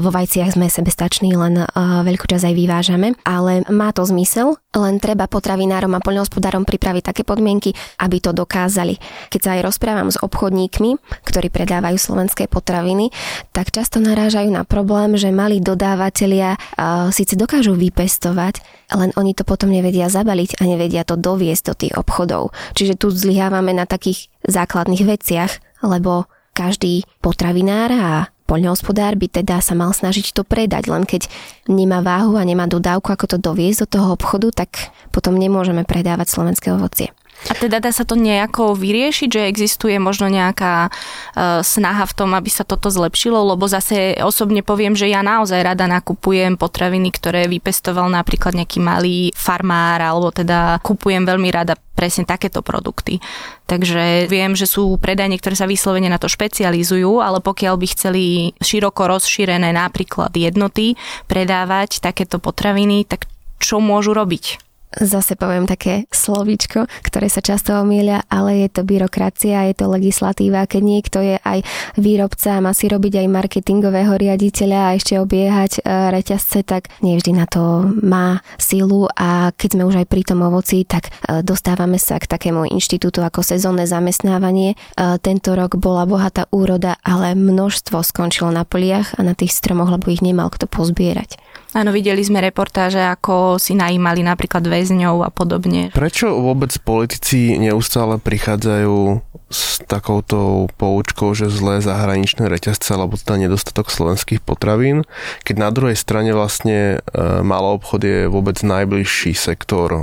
Vo 0.04 0.12
vajciach 0.12 0.52
sme 0.52 0.68
sebestační, 0.68 1.32
len 1.32 1.64
veľkú 1.76 2.28
časť 2.28 2.52
aj 2.52 2.54
vyvážame, 2.54 3.08
ale 3.24 3.64
má 3.72 3.88
to 3.96 4.04
zmysel, 4.04 4.60
len 4.76 5.00
treba 5.00 5.24
potravinárom 5.24 5.96
a 5.96 6.04
poľnohospodárom 6.04 6.68
pripraviť 6.68 7.02
také 7.08 7.22
podmienky, 7.24 7.72
aby 7.96 8.20
to 8.20 8.36
dokázali. 8.36 9.00
Keď 9.32 9.40
sa 9.40 9.50
aj 9.56 9.64
rozprávam 9.64 10.12
s 10.12 10.20
obchodníkmi, 10.20 11.00
ktorí 11.24 11.48
predávajú 11.48 11.96
slovenské 11.96 12.44
potraviny, 12.52 13.08
tak 13.56 13.72
často 13.72 13.96
narážajú 14.04 14.52
na 14.52 14.68
problém, 14.68 15.16
že 15.16 15.32
malí 15.32 15.64
dodávateľia 15.64 16.60
síce 17.08 17.32
dokážu 17.40 17.72
vypestovať, 17.72 18.60
len 18.92 19.16
oni 19.16 19.32
to 19.32 19.48
potom 19.48 19.72
nevedia 19.72 20.12
zabaliť 20.12 20.60
a 20.60 20.68
nevedia 20.68 21.08
to 21.08 21.16
doviesť 21.16 21.62
do 21.72 21.74
tých 21.74 21.94
obchodov. 21.96 22.52
Čiže 22.76 23.00
tu 23.00 23.08
zlyhávame 23.08 23.72
na 23.72 23.88
takých 23.88 24.28
základných 24.44 25.02
veciach, 25.08 25.52
lebo 25.80 26.28
každý 26.56 27.04
potravinár 27.20 27.92
a 27.92 28.32
poľnohospodár 28.48 29.18
by 29.18 29.26
teda 29.28 29.60
sa 29.60 29.74
mal 29.76 29.90
snažiť 29.90 30.32
to 30.32 30.46
predať, 30.46 30.88
len 30.88 31.04
keď 31.04 31.28
nemá 31.66 32.00
váhu 32.00 32.38
a 32.38 32.46
nemá 32.46 32.64
dodávku, 32.70 33.12
ako 33.12 33.36
to 33.36 33.38
doviezť 33.42 33.84
do 33.84 33.88
toho 33.98 34.08
obchodu, 34.14 34.64
tak 34.64 34.94
potom 35.10 35.36
nemôžeme 35.36 35.82
predávať 35.82 36.32
slovenské 36.32 36.70
ovocie. 36.70 37.15
A 37.46 37.54
teda 37.54 37.78
dá 37.78 37.94
sa 37.94 38.02
to 38.02 38.18
nejako 38.18 38.74
vyriešiť, 38.74 39.28
že 39.30 39.48
existuje 39.48 39.96
možno 40.02 40.26
nejaká 40.26 40.90
uh, 40.90 41.62
snaha 41.62 42.04
v 42.08 42.16
tom, 42.16 42.30
aby 42.34 42.50
sa 42.50 42.66
toto 42.66 42.90
zlepšilo, 42.90 43.54
lebo 43.54 43.70
zase 43.70 44.18
osobne 44.18 44.66
poviem, 44.66 44.98
že 44.98 45.06
ja 45.06 45.22
naozaj 45.22 45.62
rada 45.62 45.86
nakupujem 45.86 46.58
potraviny, 46.58 47.14
ktoré 47.14 47.46
vypestoval 47.46 48.10
napríklad 48.10 48.58
nejaký 48.58 48.82
malý 48.82 49.30
farmár, 49.36 50.02
alebo 50.02 50.34
teda 50.34 50.82
kupujem 50.82 51.22
veľmi 51.22 51.48
rada 51.54 51.78
presne 51.96 52.28
takéto 52.28 52.60
produkty. 52.60 53.22
Takže 53.64 54.28
viem, 54.28 54.52
že 54.52 54.68
sú 54.68 55.00
predajne, 55.00 55.40
ktoré 55.40 55.56
sa 55.56 55.70
vyslovene 55.70 56.12
na 56.12 56.20
to 56.20 56.28
špecializujú, 56.28 57.24
ale 57.24 57.40
pokiaľ 57.40 57.74
by 57.80 57.86
chceli 57.88 58.24
široko 58.60 59.08
rozšírené 59.08 59.72
napríklad 59.72 60.34
jednoty 60.36 60.94
predávať 61.30 62.04
takéto 62.04 62.36
potraviny, 62.36 63.08
tak 63.08 63.24
čo 63.56 63.80
môžu 63.80 64.12
robiť? 64.12 64.60
Zase 65.00 65.36
poviem 65.36 65.68
také 65.68 66.08
slovíčko, 66.08 66.88
ktoré 67.04 67.28
sa 67.28 67.44
často 67.44 67.76
omýlia, 67.76 68.24
ale 68.32 68.64
je 68.64 68.68
to 68.72 68.82
byrokracia, 68.82 69.68
je 69.68 69.74
to 69.76 69.92
legislatíva. 69.92 70.64
Keď 70.64 70.82
niekto 70.82 71.18
je 71.20 71.36
aj 71.40 71.60
výrobca 72.00 72.56
a 72.56 72.64
má 72.64 72.72
si 72.72 72.88
robiť 72.88 73.20
aj 73.20 73.26
marketingového 73.28 74.16
riaditeľa 74.16 74.78
a 74.90 74.94
ešte 74.96 75.20
obiehať 75.20 75.72
e, 75.78 75.80
reťazce, 76.16 76.64
tak 76.64 76.88
nevždy 77.04 77.32
na 77.36 77.44
to 77.44 77.92
má 78.00 78.40
sílu 78.56 79.08
a 79.12 79.52
keď 79.52 79.68
sme 79.76 79.84
už 79.84 79.96
aj 80.04 80.06
pri 80.08 80.22
tom 80.24 80.40
ovoci, 80.44 80.88
tak 80.88 81.12
e, 81.12 81.40
dostávame 81.44 82.00
sa 82.00 82.16
k 82.16 82.30
takému 82.30 82.68
inštitútu 82.72 83.20
ako 83.20 83.44
sezónne 83.44 83.84
zamestnávanie. 83.84 84.74
E, 84.74 84.76
tento 85.20 85.52
rok 85.52 85.76
bola 85.76 86.08
bohatá 86.08 86.48
úroda, 86.48 86.96
ale 87.04 87.36
množstvo 87.36 88.00
skončilo 88.00 88.48
na 88.48 88.64
poliach 88.64 89.12
a 89.18 89.24
na 89.26 89.36
tých 89.36 89.52
stromoch, 89.52 89.92
lebo 89.92 90.08
ich 90.08 90.24
nemal 90.24 90.48
kto 90.48 90.64
pozbierať. 90.70 91.36
Áno, 91.76 91.92
videli 91.92 92.24
sme 92.24 92.40
reportáže, 92.40 93.04
ako 93.04 93.60
si 93.60 93.76
najímali 93.76 94.24
napríklad 94.24 94.64
väzňov 94.64 95.28
a 95.28 95.28
podobne. 95.28 95.92
Prečo 95.92 96.32
vôbec 96.32 96.72
politici 96.80 97.60
neustále 97.60 98.16
prichádzajú 98.16 99.20
s 99.52 99.84
takouto 99.84 100.72
poučkou, 100.80 101.36
že 101.36 101.52
zlé 101.52 101.84
zahraničné 101.84 102.48
reťazce 102.48 102.96
alebo 102.96 103.20
teda 103.20 103.44
nedostatok 103.44 103.92
slovenských 103.92 104.40
potravín, 104.40 105.04
keď 105.44 105.54
na 105.60 105.68
druhej 105.68 106.00
strane 106.00 106.32
vlastne 106.32 106.98
e, 107.04 107.22
malý 107.44 107.76
obchod 107.76 108.00
je 108.00 108.18
vôbec 108.26 108.56
najbližší 108.64 109.36
sektor 109.36 109.92
e, 109.92 110.00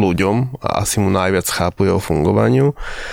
ľuďom 0.00 0.64
a 0.64 0.82
asi 0.82 0.98
mu 0.98 1.12
najviac 1.12 1.46
chápu 1.46 1.92
jeho 1.92 2.00
fungovaniu 2.00 2.72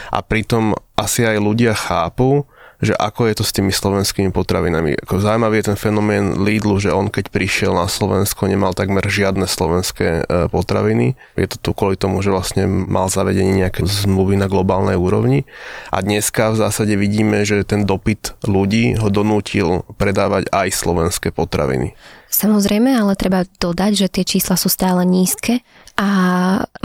a 0.09 0.23
pritom 0.23 0.71
asi 0.95 1.27
aj 1.27 1.37
ľudia 1.37 1.75
chápu, 1.77 2.47
že 2.77 2.93
ako 2.93 3.25
je 3.29 3.35
to 3.41 3.43
s 3.45 3.55
tými 3.55 3.73
slovenskými 3.73 4.29
potravinami. 4.29 5.01
Ako 5.01 5.17
zaujímavý 5.17 5.61
je 5.61 5.67
ten 5.73 5.77
fenomén 5.79 6.37
Lidlu, 6.37 6.77
že 6.77 6.93
on 6.93 7.09
keď 7.09 7.33
prišiel 7.33 7.73
na 7.73 7.89
Slovensko, 7.89 8.45
nemal 8.45 8.77
takmer 8.77 9.01
žiadne 9.01 9.49
slovenské 9.49 10.07
e, 10.21 10.23
potraviny. 10.53 11.17
Je 11.33 11.47
to 11.49 11.57
tu 11.57 11.69
kvôli 11.73 11.97
tomu, 11.97 12.21
že 12.21 12.29
vlastne 12.29 12.69
mal 12.69 13.09
zavedenie 13.09 13.65
nejaké 13.65 13.81
zmluvy 13.81 14.37
na 14.37 14.45
globálnej 14.45 14.93
úrovni. 14.93 15.49
A 15.89 16.05
dneska 16.05 16.53
v 16.53 16.61
zásade 16.61 16.93
vidíme, 16.93 17.41
že 17.41 17.65
ten 17.65 17.89
dopyt 17.89 18.37
ľudí 18.45 18.93
ho 19.01 19.09
donútil 19.09 19.81
predávať 19.97 20.53
aj 20.53 20.67
slovenské 20.69 21.33
potraviny. 21.33 21.97
Samozrejme, 22.27 22.91
ale 22.91 23.15
treba 23.15 23.47
dodať, 23.47 23.91
že 23.95 24.07
tie 24.11 24.23
čísla 24.27 24.59
sú 24.59 24.67
stále 24.67 25.07
nízke 25.07 25.63
a 25.97 26.09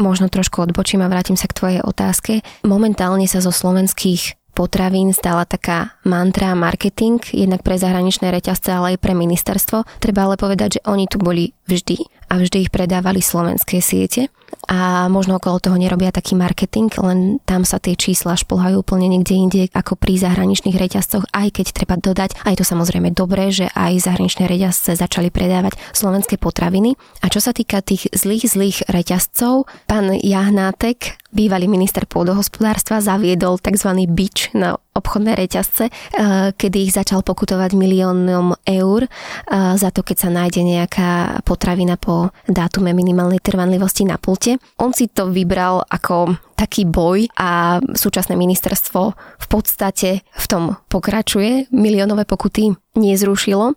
možno 0.01 0.31
trošku 0.31 0.63
odbočím 0.65 1.03
a 1.05 1.11
vrátim 1.11 1.37
sa 1.37 1.51
k 1.51 1.57
tvojej 1.59 1.81
otázke. 1.83 2.41
Momentálne 2.65 3.27
sa 3.27 3.43
zo 3.43 3.51
slovenských 3.51 4.42
potravín 4.53 5.17
stala 5.17 5.49
taká 5.49 5.97
mantra 6.05 6.53
marketing, 6.53 7.21
jednak 7.33 7.65
pre 7.65 7.81
zahraničné 7.81 8.29
reťazce, 8.29 8.69
ale 8.73 8.97
aj 8.97 8.99
pre 9.01 9.17
ministerstvo. 9.17 9.85
Treba 9.99 10.29
ale 10.29 10.37
povedať, 10.37 10.81
že 10.81 10.85
oni 10.85 11.09
tu 11.09 11.17
boli 11.17 11.57
vždy 11.69 12.05
a 12.29 12.41
vždy 12.41 12.69
ich 12.69 12.71
predávali 12.73 13.21
slovenské 13.25 13.81
siete 13.81 14.29
a 14.69 15.11
možno 15.11 15.37
okolo 15.37 15.59
toho 15.59 15.77
nerobia 15.77 16.15
taký 16.15 16.39
marketing, 16.39 16.89
len 17.03 17.43
tam 17.45 17.67
sa 17.67 17.83
tie 17.83 17.99
čísla 17.99 18.39
šplhajú 18.39 18.81
úplne 18.81 19.11
niekde 19.11 19.35
inde 19.35 19.63
ako 19.75 19.99
pri 19.99 20.17
zahraničných 20.17 20.79
reťazcoch, 20.79 21.29
aj 21.35 21.49
keď 21.61 21.67
treba 21.75 21.97
dodať, 21.99 22.39
aj 22.47 22.63
to 22.63 22.65
samozrejme 22.65 23.13
dobré, 23.13 23.51
že 23.51 23.69
aj 23.75 24.07
zahraničné 24.07 24.47
reťazce 24.47 24.97
začali 24.97 25.29
predávať 25.29 25.77
slovenské 25.93 26.39
potraviny. 26.39 26.95
A 27.21 27.29
čo 27.29 27.43
sa 27.43 27.53
týka 27.53 27.83
tých 27.83 28.09
zlých, 28.15 28.49
zlých 28.49 28.79
reťazcov, 28.89 29.67
pán 29.91 30.15
Jahnátek, 30.17 31.23
bývalý 31.33 31.67
minister 31.67 32.05
pôdohospodárstva, 32.05 33.01
zaviedol 33.01 33.57
tzv. 33.57 33.89
bič 34.07 34.53
na 34.53 34.77
obchodné 34.93 35.33
reťazce, 35.41 35.89
eh, 35.89 36.53
kedy 36.53 36.79
ich 36.89 36.93
začal 36.93 37.25
pokutovať 37.25 37.73
miliónom 37.73 38.61
eur 38.69 39.09
eh, 39.09 39.75
za 39.81 39.89
to, 39.89 40.05
keď 40.05 40.17
sa 40.29 40.31
nájde 40.31 40.61
nejaká 40.61 41.41
potravina 41.49 41.97
po 41.97 42.31
dátume 42.45 42.93
minimálnej 42.93 43.41
trvanlivosti 43.41 44.05
na 44.05 44.21
pulte. 44.43 44.59
On 44.83 44.91
si 44.91 45.07
to 45.07 45.31
vybral 45.31 45.87
ako 45.87 46.35
taký 46.59 46.87
boj 46.87 47.27
a 47.39 47.83
súčasné 47.83 48.39
ministerstvo 48.39 49.01
v 49.15 49.47
podstate 49.51 50.23
v 50.23 50.47
tom 50.47 50.79
pokračuje. 50.87 51.71
Miliónové 51.75 52.23
pokuty 52.23 52.71
nezrušilo 52.95 53.75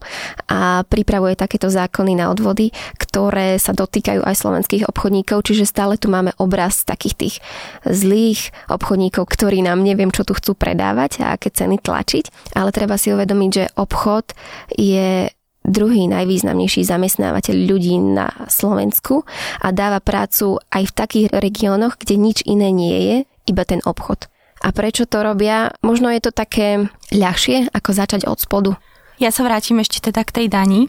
a 0.51 0.83
pripravuje 0.85 1.33
takéto 1.39 1.71
zákony 1.71 2.19
na 2.19 2.29
odvody, 2.29 2.69
ktoré 2.99 3.57
sa 3.57 3.73
dotýkajú 3.73 4.21
aj 4.21 4.35
slovenských 4.37 4.85
obchodníkov, 4.85 5.47
čiže 5.47 5.65
stále 5.65 5.97
tu 5.97 6.11
máme 6.11 6.35
obraz 6.37 6.85
takých 6.85 7.15
tých 7.15 7.35
zlých 7.87 8.53
obchodníkov, 8.69 9.23
ktorí 9.33 9.65
nám 9.65 9.81
neviem, 9.81 10.11
čo 10.11 10.27
tu 10.27 10.35
chcú 10.35 10.53
predávať 10.53 11.25
a 11.25 11.39
aké 11.39 11.49
ceny 11.49 11.81
tlačiť, 11.81 12.53
ale 12.53 12.69
treba 12.75 12.99
si 12.99 13.15
uvedomiť, 13.15 13.49
že 13.49 13.65
obchod 13.79 14.35
je 14.77 15.31
druhý 15.65 16.05
najvýznamnejší 16.07 16.85
zamestnávateľ 16.85 17.55
ľudí 17.65 17.97
na 17.97 18.29
Slovensku 18.47 19.25
a 19.59 19.67
dáva 19.73 19.99
prácu 19.99 20.61
aj 20.69 20.83
v 20.89 20.95
takých 20.95 21.27
regiónoch, 21.33 21.97
kde 21.97 22.15
nič 22.21 22.45
iné 22.45 22.69
nie 22.69 22.97
je, 23.01 23.17
iba 23.49 23.63
ten 23.65 23.81
obchod. 23.83 24.29
A 24.63 24.71
prečo 24.71 25.05
to 25.05 25.21
robia? 25.21 25.73
Možno 25.85 26.09
je 26.09 26.21
to 26.23 26.31
také 26.33 26.89
ľahšie, 27.13 27.69
ako 27.69 27.89
začať 27.91 28.21
od 28.25 28.39
spodu. 28.39 28.71
Ja 29.15 29.31
sa 29.31 29.47
vrátim 29.47 29.79
ešte 29.79 30.11
teda 30.11 30.27
k 30.27 30.43
tej 30.43 30.47
dani. 30.51 30.81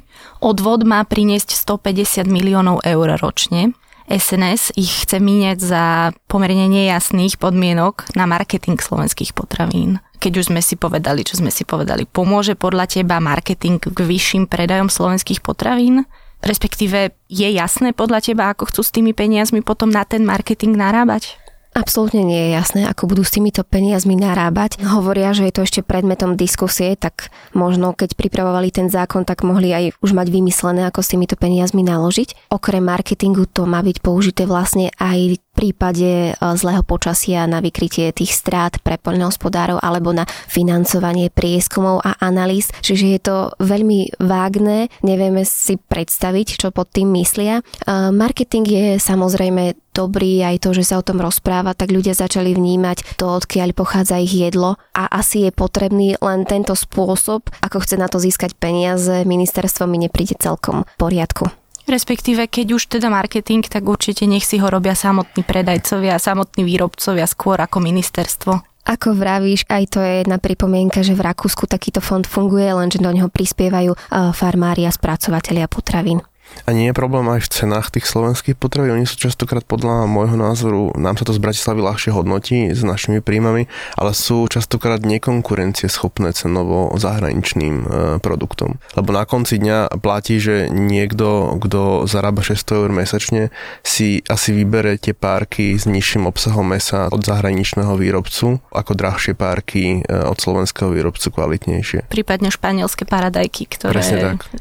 Odvod 0.43 0.83
má 0.83 1.03
priniesť 1.07 1.55
150 1.55 2.27
miliónov 2.27 2.83
eur 2.83 3.15
ročne. 3.21 3.77
SNS 4.07 4.79
ich 4.79 5.03
chce 5.03 5.19
míňať 5.19 5.59
za 5.59 5.85
pomerne 6.31 6.71
nejasných 6.71 7.43
podmienok 7.43 8.15
na 8.15 8.27
marketing 8.31 8.79
slovenských 8.79 9.35
potravín 9.35 9.99
keď 10.17 10.33
už 10.43 10.49
sme 10.51 10.65
si 10.65 10.75
povedali, 10.75 11.23
čo 11.23 11.39
sme 11.39 11.53
si 11.53 11.63
povedali, 11.63 12.09
pomôže 12.09 12.57
podľa 12.59 12.89
teba 12.89 13.21
marketing 13.23 13.79
k 13.79 13.99
vyšším 14.01 14.49
predajom 14.51 14.89
slovenských 14.89 15.45
potravín? 15.45 16.09
Respektíve 16.45 17.17
je 17.33 17.49
jasné 17.53 17.97
podľa 17.97 18.21
teba, 18.21 18.53
ako 18.53 18.69
chcú 18.69 18.81
s 18.85 18.95
tými 18.95 19.17
peniazmi 19.17 19.65
potom 19.65 19.89
na 19.89 20.05
ten 20.05 20.25
marketing 20.25 20.77
narábať? 20.77 21.37
Absolútne 21.77 22.25
nie 22.25 22.49
je 22.49 22.57
jasné, 22.57 22.81
ako 22.89 23.13
budú 23.13 23.21
s 23.21 23.37
týmito 23.37 23.61
peniazmi 23.61 24.17
narábať. 24.17 24.81
Hovoria, 24.81 25.37
že 25.37 25.45
je 25.45 25.53
to 25.53 25.69
ešte 25.69 25.85
predmetom 25.85 26.33
diskusie, 26.33 26.97
tak 26.97 27.29
možno 27.53 27.93
keď 27.93 28.17
pripravovali 28.17 28.73
ten 28.73 28.89
zákon, 28.89 29.29
tak 29.29 29.45
mohli 29.45 29.77
aj 29.77 29.93
už 30.01 30.17
mať 30.17 30.33
vymyslené, 30.33 30.89
ako 30.89 31.05
s 31.05 31.13
týmito 31.13 31.37
peniazmi 31.37 31.85
naložiť. 31.85 32.49
Okrem 32.49 32.81
marketingu 32.81 33.45
to 33.45 33.69
má 33.69 33.85
byť 33.85 34.01
použité 34.01 34.49
vlastne 34.49 34.89
aj 34.97 35.37
prípade 35.57 36.31
e, 36.31 36.33
zlého 36.37 36.85
počasia 36.85 37.49
na 37.49 37.65
vykrytie 37.65 38.13
tých 38.13 38.37
strát 38.37 38.77
pre 38.85 39.01
poľnohospodárov 39.01 39.81
alebo 39.81 40.13
na 40.13 40.29
financovanie 40.29 41.33
prieskumov 41.33 42.05
a 42.05 42.21
analýz. 42.21 42.69
Čiže 42.85 43.07
je 43.09 43.21
to 43.25 43.37
veľmi 43.65 44.21
vágne, 44.21 44.93
nevieme 45.01 45.49
si 45.49 45.81
predstaviť, 45.81 46.61
čo 46.61 46.69
pod 46.69 46.93
tým 46.93 47.09
myslia. 47.17 47.65
E, 47.65 48.13
marketing 48.13 48.67
je 48.69 48.87
samozrejme 49.01 49.87
dobrý, 49.97 50.45
aj 50.45 50.61
to, 50.61 50.77
že 50.77 50.93
sa 50.93 51.01
o 51.01 51.07
tom 51.07 51.25
rozpráva, 51.25 51.73
tak 51.73 51.89
ľudia 51.89 52.13
začali 52.13 52.53
vnímať 52.53 53.17
to, 53.17 53.33
odkiaľ 53.33 53.73
pochádza 53.73 54.21
ich 54.21 54.37
jedlo 54.37 54.77
a 54.93 55.09
asi 55.09 55.49
je 55.49 55.51
potrebný 55.57 56.21
len 56.21 56.45
tento 56.45 56.77
spôsob, 56.77 57.49
ako 57.65 57.81
chce 57.81 57.97
na 57.97 58.13
to 58.13 58.21
získať 58.21 58.53
peniaze, 58.61 59.25
ministerstvo 59.25 59.89
mi 59.89 59.97
nepríde 59.97 60.37
celkom 60.37 60.85
v 60.85 60.95
poriadku. 61.01 61.49
Respektíve, 61.87 62.51
keď 62.51 62.67
už 62.75 62.99
teda 62.99 63.07
marketing, 63.07 63.63
tak 63.63 63.87
určite 63.87 64.27
nech 64.27 64.43
si 64.43 64.59
ho 64.59 64.67
robia 64.67 64.99
samotní 64.99 65.47
predajcovia, 65.47 66.19
samotní 66.19 66.67
výrobcovia 66.67 67.31
skôr 67.31 67.63
ako 67.63 67.79
ministerstvo. 67.79 68.59
Ako 68.87 69.19
vravíš, 69.19 69.67
aj 69.67 69.85
to 69.95 69.99
je 69.99 70.23
jedna 70.23 70.39
pripomienka, 70.39 71.03
že 71.03 71.19
v 71.19 71.27
Rakúsku 71.27 71.67
takýto 71.67 71.99
fond 71.99 72.23
funguje, 72.23 72.71
lenže 72.71 73.03
do 73.03 73.11
neho 73.11 73.27
prispievajú 73.27 73.99
farmári 74.31 74.87
a 74.87 74.95
spracovateľia 74.95 75.67
potravín. 75.67 76.23
A 76.67 76.75
nie 76.75 76.91
je 76.91 76.99
problém 76.99 77.27
aj 77.31 77.47
v 77.47 77.53
cenách 77.53 77.95
tých 77.95 78.11
slovenských 78.11 78.59
potravín. 78.59 78.99
Oni 78.99 79.07
sú 79.07 79.15
častokrát 79.21 79.63
podľa 79.63 80.11
môjho 80.11 80.35
názoru, 80.35 80.91
nám 80.99 81.15
sa 81.15 81.23
to 81.23 81.37
z 81.37 81.43
Bratislavy 81.43 81.81
ľahšie 81.85 82.11
hodnotí 82.11 82.75
s 82.75 82.83
našimi 82.83 83.23
príjmami, 83.23 83.71
ale 83.95 84.11
sú 84.17 84.51
častokrát 84.51 85.05
nekonkurencie 85.07 85.87
schopné 85.87 86.35
cenovo 86.35 86.91
zahraničným 86.99 87.75
e, 87.77 87.87
produktom. 88.19 88.83
Lebo 88.99 89.15
na 89.15 89.23
konci 89.29 89.63
dňa 89.63 90.01
platí, 90.03 90.43
že 90.43 90.67
niekto, 90.73 91.61
kto 91.63 92.11
zarába 92.11 92.43
600 92.43 92.81
eur 92.83 92.91
mesačne, 92.91 93.43
si 93.87 94.27
asi 94.27 94.51
vybere 94.51 94.99
tie 94.99 95.15
párky 95.15 95.79
s 95.79 95.87
nižším 95.87 96.27
obsahom 96.27 96.67
mesa 96.67 97.07
od 97.15 97.23
zahraničného 97.23 97.95
výrobcu, 97.95 98.59
ako 98.75 98.93
drahšie 98.99 99.39
párky 99.39 100.03
e, 100.03 100.19
od 100.27 100.39
slovenského 100.41 100.91
výrobcu 100.91 101.31
kvalitnejšie. 101.31 102.11
Prípadne 102.11 102.51
španielské 102.51 103.07
paradajky, 103.07 103.71
ktoré 103.71 104.03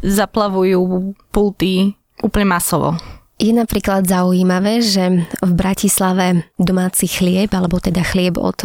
zaplavujú 0.05 1.17
pulty 1.35 1.91
úplne 2.23 2.47
masovo. 2.47 2.95
Je 3.35 3.51
napríklad 3.51 4.07
zaujímavé, 4.07 4.79
že 4.79 5.27
v 5.43 5.51
Bratislave 5.51 6.47
domáci 6.55 7.11
chlieb, 7.11 7.51
alebo 7.51 7.83
teda 7.83 7.99
chlieb 8.07 8.39
od 8.39 8.63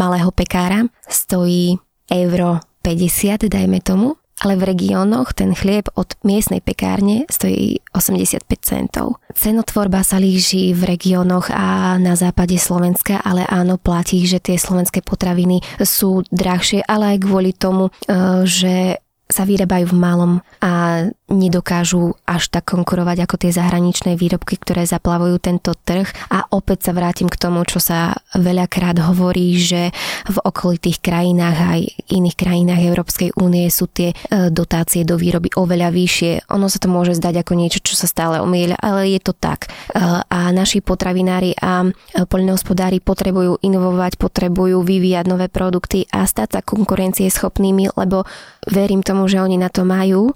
malého 0.00 0.32
pekára 0.32 0.88
stojí 1.04 1.76
euro 2.08 2.64
50, 2.80 3.52
dajme 3.52 3.84
tomu, 3.84 4.16
ale 4.40 4.56
v 4.56 4.72
regiónoch 4.72 5.36
ten 5.36 5.52
chlieb 5.52 5.92
od 6.00 6.16
miestnej 6.24 6.64
pekárne 6.64 7.28
stojí 7.28 7.84
85 7.92 8.48
centov. 8.64 9.20
Cenotvorba 9.36 10.00
sa 10.00 10.16
líži 10.16 10.72
v 10.72 10.96
regiónoch 10.96 11.52
a 11.52 12.00
na 12.00 12.16
západe 12.16 12.56
Slovenska, 12.56 13.20
ale 13.20 13.44
áno, 13.44 13.76
platí, 13.76 14.24
že 14.24 14.40
tie 14.40 14.56
slovenské 14.56 15.04
potraviny 15.04 15.60
sú 15.84 16.24
drahšie, 16.32 16.88
ale 16.88 17.16
aj 17.16 17.18
kvôli 17.20 17.52
tomu, 17.52 17.92
e, 18.08 18.48
že 18.48 18.96
sa 19.30 19.46
vyrábajú 19.46 19.94
v 19.94 19.96
malom 19.96 20.32
a 20.58 21.06
nedokážu 21.30 22.18
až 22.26 22.50
tak 22.50 22.74
konkurovať 22.74 23.24
ako 23.24 23.36
tie 23.38 23.54
zahraničné 23.54 24.18
výrobky, 24.18 24.58
ktoré 24.58 24.84
zaplavujú 24.84 25.38
tento 25.38 25.72
trh. 25.72 26.10
A 26.34 26.50
opäť 26.50 26.90
sa 26.90 26.92
vrátim 26.92 27.30
k 27.30 27.38
tomu, 27.38 27.62
čo 27.64 27.78
sa 27.78 28.18
veľakrát 28.34 28.98
hovorí, 29.02 29.58
že 29.58 29.90
v 30.30 30.36
okolitých 30.38 31.02
krajinách 31.02 31.58
aj 31.58 31.80
iných 32.14 32.36
krajinách 32.38 32.80
Európskej 32.86 33.30
únie 33.38 33.66
sú 33.72 33.90
tie 33.90 34.14
e, 34.14 34.50
dotácie 34.54 35.02
do 35.02 35.18
výroby 35.18 35.50
oveľa 35.58 35.90
vyššie. 35.90 36.32
Ono 36.54 36.70
sa 36.70 36.78
to 36.78 36.86
môže 36.86 37.18
zdať 37.18 37.42
ako 37.42 37.52
niečo, 37.58 37.82
čo 37.82 37.98
sa 37.98 38.06
stále 38.06 38.38
omieľa, 38.38 38.78
ale 38.78 39.10
je 39.18 39.20
to 39.22 39.34
tak. 39.34 39.66
E, 39.66 39.98
a 40.30 40.38
naši 40.54 40.78
potravinári 40.78 41.58
a 41.58 41.86
e, 41.86 41.88
poľnohospodári 42.26 43.02
potrebujú 43.02 43.58
inovovať, 43.66 44.14
potrebujú 44.14 44.82
vyvíjať 44.86 45.24
nové 45.26 45.50
produkty 45.50 46.06
a 46.14 46.22
stať 46.22 46.48
sa 46.54 46.60
konkurencieschopnými, 46.62 47.98
lebo 47.98 48.22
verím 48.70 49.02
tomu, 49.02 49.26
že 49.26 49.42
oni 49.42 49.58
na 49.58 49.72
to 49.72 49.82
majú 49.82 50.30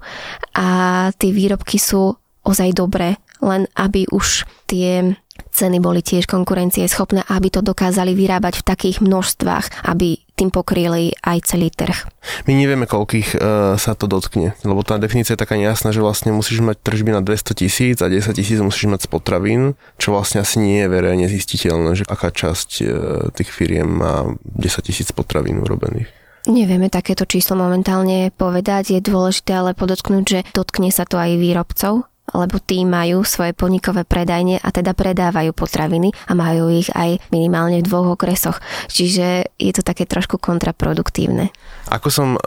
a 0.55 0.67
tie 1.15 1.31
výrobky 1.31 1.79
sú 1.79 2.15
ozaj 2.45 2.77
dobré, 2.77 3.17
len 3.41 3.65
aby 3.73 4.05
už 4.13 4.45
tie 4.69 5.17
ceny 5.55 5.79
boli 5.79 6.03
tiež 6.03 6.27
konkurencieschopné, 6.27 7.23
aby 7.31 7.47
to 7.47 7.63
dokázali 7.63 8.11
vyrábať 8.11 8.59
v 8.59 8.67
takých 8.67 8.97
množstvách, 8.99 9.87
aby 9.87 10.19
tým 10.35 10.51
pokryli 10.51 11.15
aj 11.23 11.55
celý 11.55 11.71
trh. 11.71 12.11
My 12.43 12.53
nevieme, 12.59 12.83
koľkých 12.83 13.29
e, 13.33 13.37
sa 13.79 13.95
to 13.95 14.11
dotkne, 14.11 14.51
lebo 14.67 14.83
tá 14.83 14.99
definícia 14.99 15.39
je 15.39 15.43
taká 15.47 15.55
nejasná, 15.55 15.95
že 15.95 16.03
vlastne 16.03 16.35
musíš 16.35 16.59
mať 16.59 16.83
tržby 16.83 17.15
na 17.15 17.23
200 17.23 17.55
tisíc 17.55 17.97
a 18.03 18.11
10 18.11 18.35
tisíc 18.35 18.59
musíš 18.59 18.91
mať 18.91 19.07
z 19.07 19.09
potravín, 19.15 19.79
čo 19.95 20.11
vlastne 20.11 20.43
asi 20.43 20.59
nie 20.59 20.83
je 20.83 20.91
verejne 20.91 21.31
zistiteľné, 21.31 21.95
že 21.95 22.03
aká 22.03 22.35
časť 22.35 22.69
e, 22.83 22.85
tých 23.31 23.49
firiem 23.49 23.87
má 23.87 24.27
10 24.43 24.91
tisíc 24.91 25.07
potravín 25.15 25.63
urobených. 25.63 26.11
Nevieme 26.45 26.93
takéto 26.93 27.25
číslo 27.25 27.57
momentálne 27.57 28.29
povedať, 28.29 28.93
je 28.93 29.01
dôležité 29.01 29.57
ale 29.57 29.73
podotknúť, 29.73 30.25
že 30.29 30.39
dotkne 30.53 30.93
sa 30.93 31.01
to 31.09 31.17
aj 31.17 31.41
výrobcov, 31.41 32.05
lebo 32.33 32.57
tí 32.57 32.81
majú 32.87 33.21
svoje 33.21 33.53
podnikové 33.53 34.07
predajne 34.07 34.57
a 34.57 34.69
teda 34.73 34.97
predávajú 34.97 35.53
potraviny 35.53 36.09
a 36.25 36.33
majú 36.33 36.73
ich 36.73 36.89
aj 36.95 37.21
minimálne 37.29 37.83
v 37.83 37.87
dvoch 37.87 38.17
okresoch. 38.17 38.57
Čiže 38.89 39.53
je 39.61 39.71
to 39.75 39.85
také 39.85 40.09
trošku 40.09 40.41
kontraproduktívne. 40.41 41.53
Ako 41.93 42.09
som 42.09 42.27
e, 42.35 42.39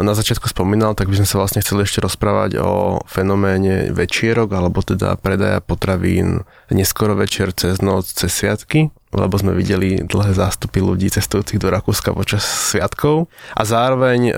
na 0.00 0.12
začiatku 0.16 0.48
spomínal, 0.48 0.96
tak 0.96 1.12
by 1.12 1.20
sme 1.20 1.28
sa 1.28 1.36
vlastne 1.36 1.60
chceli 1.60 1.84
ešte 1.84 2.00
rozprávať 2.00 2.56
o 2.62 3.02
fenoméne 3.04 3.92
večierok, 3.92 4.48
alebo 4.56 4.80
teda 4.80 5.20
predaja 5.20 5.60
potravín 5.60 6.48
neskoro 6.72 7.12
večer, 7.12 7.52
cez 7.52 7.84
noc, 7.84 8.08
cez 8.08 8.32
sviatky 8.32 8.88
lebo 9.12 9.36
sme 9.36 9.52
videli 9.52 10.00
dlhé 10.00 10.32
zástupy 10.32 10.80
ľudí 10.80 11.12
cestujúcich 11.12 11.60
do 11.60 11.68
Rakúska 11.68 12.16
počas 12.16 12.42
sviatkov. 12.42 13.28
A 13.52 13.62
zároveň 13.68 14.32
e, 14.32 14.34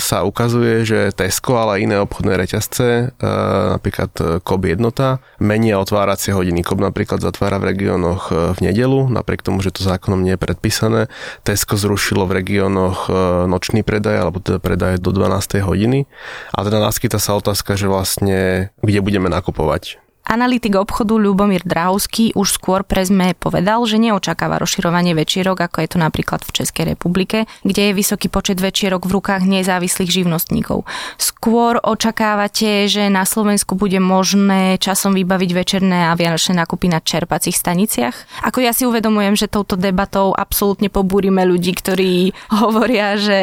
sa 0.00 0.24
ukazuje, 0.24 0.88
že 0.88 1.12
Tesco, 1.12 1.60
ale 1.60 1.84
iné 1.84 2.00
obchodné 2.00 2.34
reťazce, 2.40 3.12
e, 3.12 3.30
napríklad 3.76 4.40
KOB 4.40 4.62
jednota, 4.72 5.20
menia 5.36 5.76
otváracie 5.76 6.32
hodiny. 6.32 6.64
KOB 6.64 6.88
napríklad 6.88 7.20
zatvára 7.20 7.60
v 7.60 7.76
regiónoch 7.76 8.32
e, 8.32 8.56
v 8.56 8.58
nedelu, 8.64 9.12
napriek 9.12 9.44
tomu, 9.44 9.60
že 9.60 9.76
to 9.76 9.84
zákonom 9.84 10.24
nie 10.24 10.34
je 10.34 10.40
predpísané. 10.40 11.00
Tesco 11.44 11.76
zrušilo 11.76 12.24
v 12.24 12.40
regiónoch 12.40 13.06
e, 13.06 13.12
nočný 13.52 13.84
predaj, 13.84 14.16
alebo 14.16 14.40
teda 14.40 14.58
predaj 14.58 14.96
do 14.98 15.12
12. 15.12 15.60
hodiny. 15.60 16.08
A 16.56 16.64
teda 16.64 16.80
naskyta 16.80 17.20
sa 17.20 17.36
otázka, 17.36 17.76
že 17.76 17.86
vlastne 17.86 18.72
kde 18.80 19.00
budeme 19.04 19.28
nakupovať 19.28 20.05
Analytik 20.26 20.74
obchodu 20.74 21.14
Ľubomír 21.22 21.62
Drahovský 21.62 22.34
už 22.34 22.58
skôr 22.58 22.82
pre 22.82 23.06
ZME 23.06 23.38
povedal, 23.38 23.78
že 23.86 23.94
neočakáva 23.94 24.58
rozširovanie 24.58 25.14
večierok, 25.14 25.70
ako 25.70 25.86
je 25.86 25.88
to 25.94 25.98
napríklad 26.02 26.42
v 26.42 26.50
Českej 26.50 26.98
republike, 26.98 27.46
kde 27.62 27.82
je 27.90 27.92
vysoký 27.94 28.26
počet 28.26 28.58
večierok 28.58 29.06
v 29.06 29.22
rukách 29.22 29.46
nezávislých 29.46 30.10
živnostníkov. 30.10 30.82
Skôr 31.14 31.78
očakávate, 31.78 32.90
že 32.90 33.06
na 33.06 33.22
Slovensku 33.22 33.78
bude 33.78 34.02
možné 34.02 34.82
časom 34.82 35.14
vybaviť 35.14 35.50
večerné 35.54 36.10
a 36.10 36.18
vianočné 36.18 36.58
nákupy 36.58 36.90
na 36.90 36.98
čerpacích 36.98 37.54
staniciach? 37.54 38.42
Ako 38.42 38.66
ja 38.66 38.74
si 38.74 38.82
uvedomujem, 38.82 39.38
že 39.38 39.46
touto 39.46 39.78
debatou 39.78 40.34
absolútne 40.34 40.90
pobúrime 40.90 41.46
ľudí, 41.46 41.70
ktorí 41.70 42.34
hovoria, 42.66 43.14
že 43.14 43.38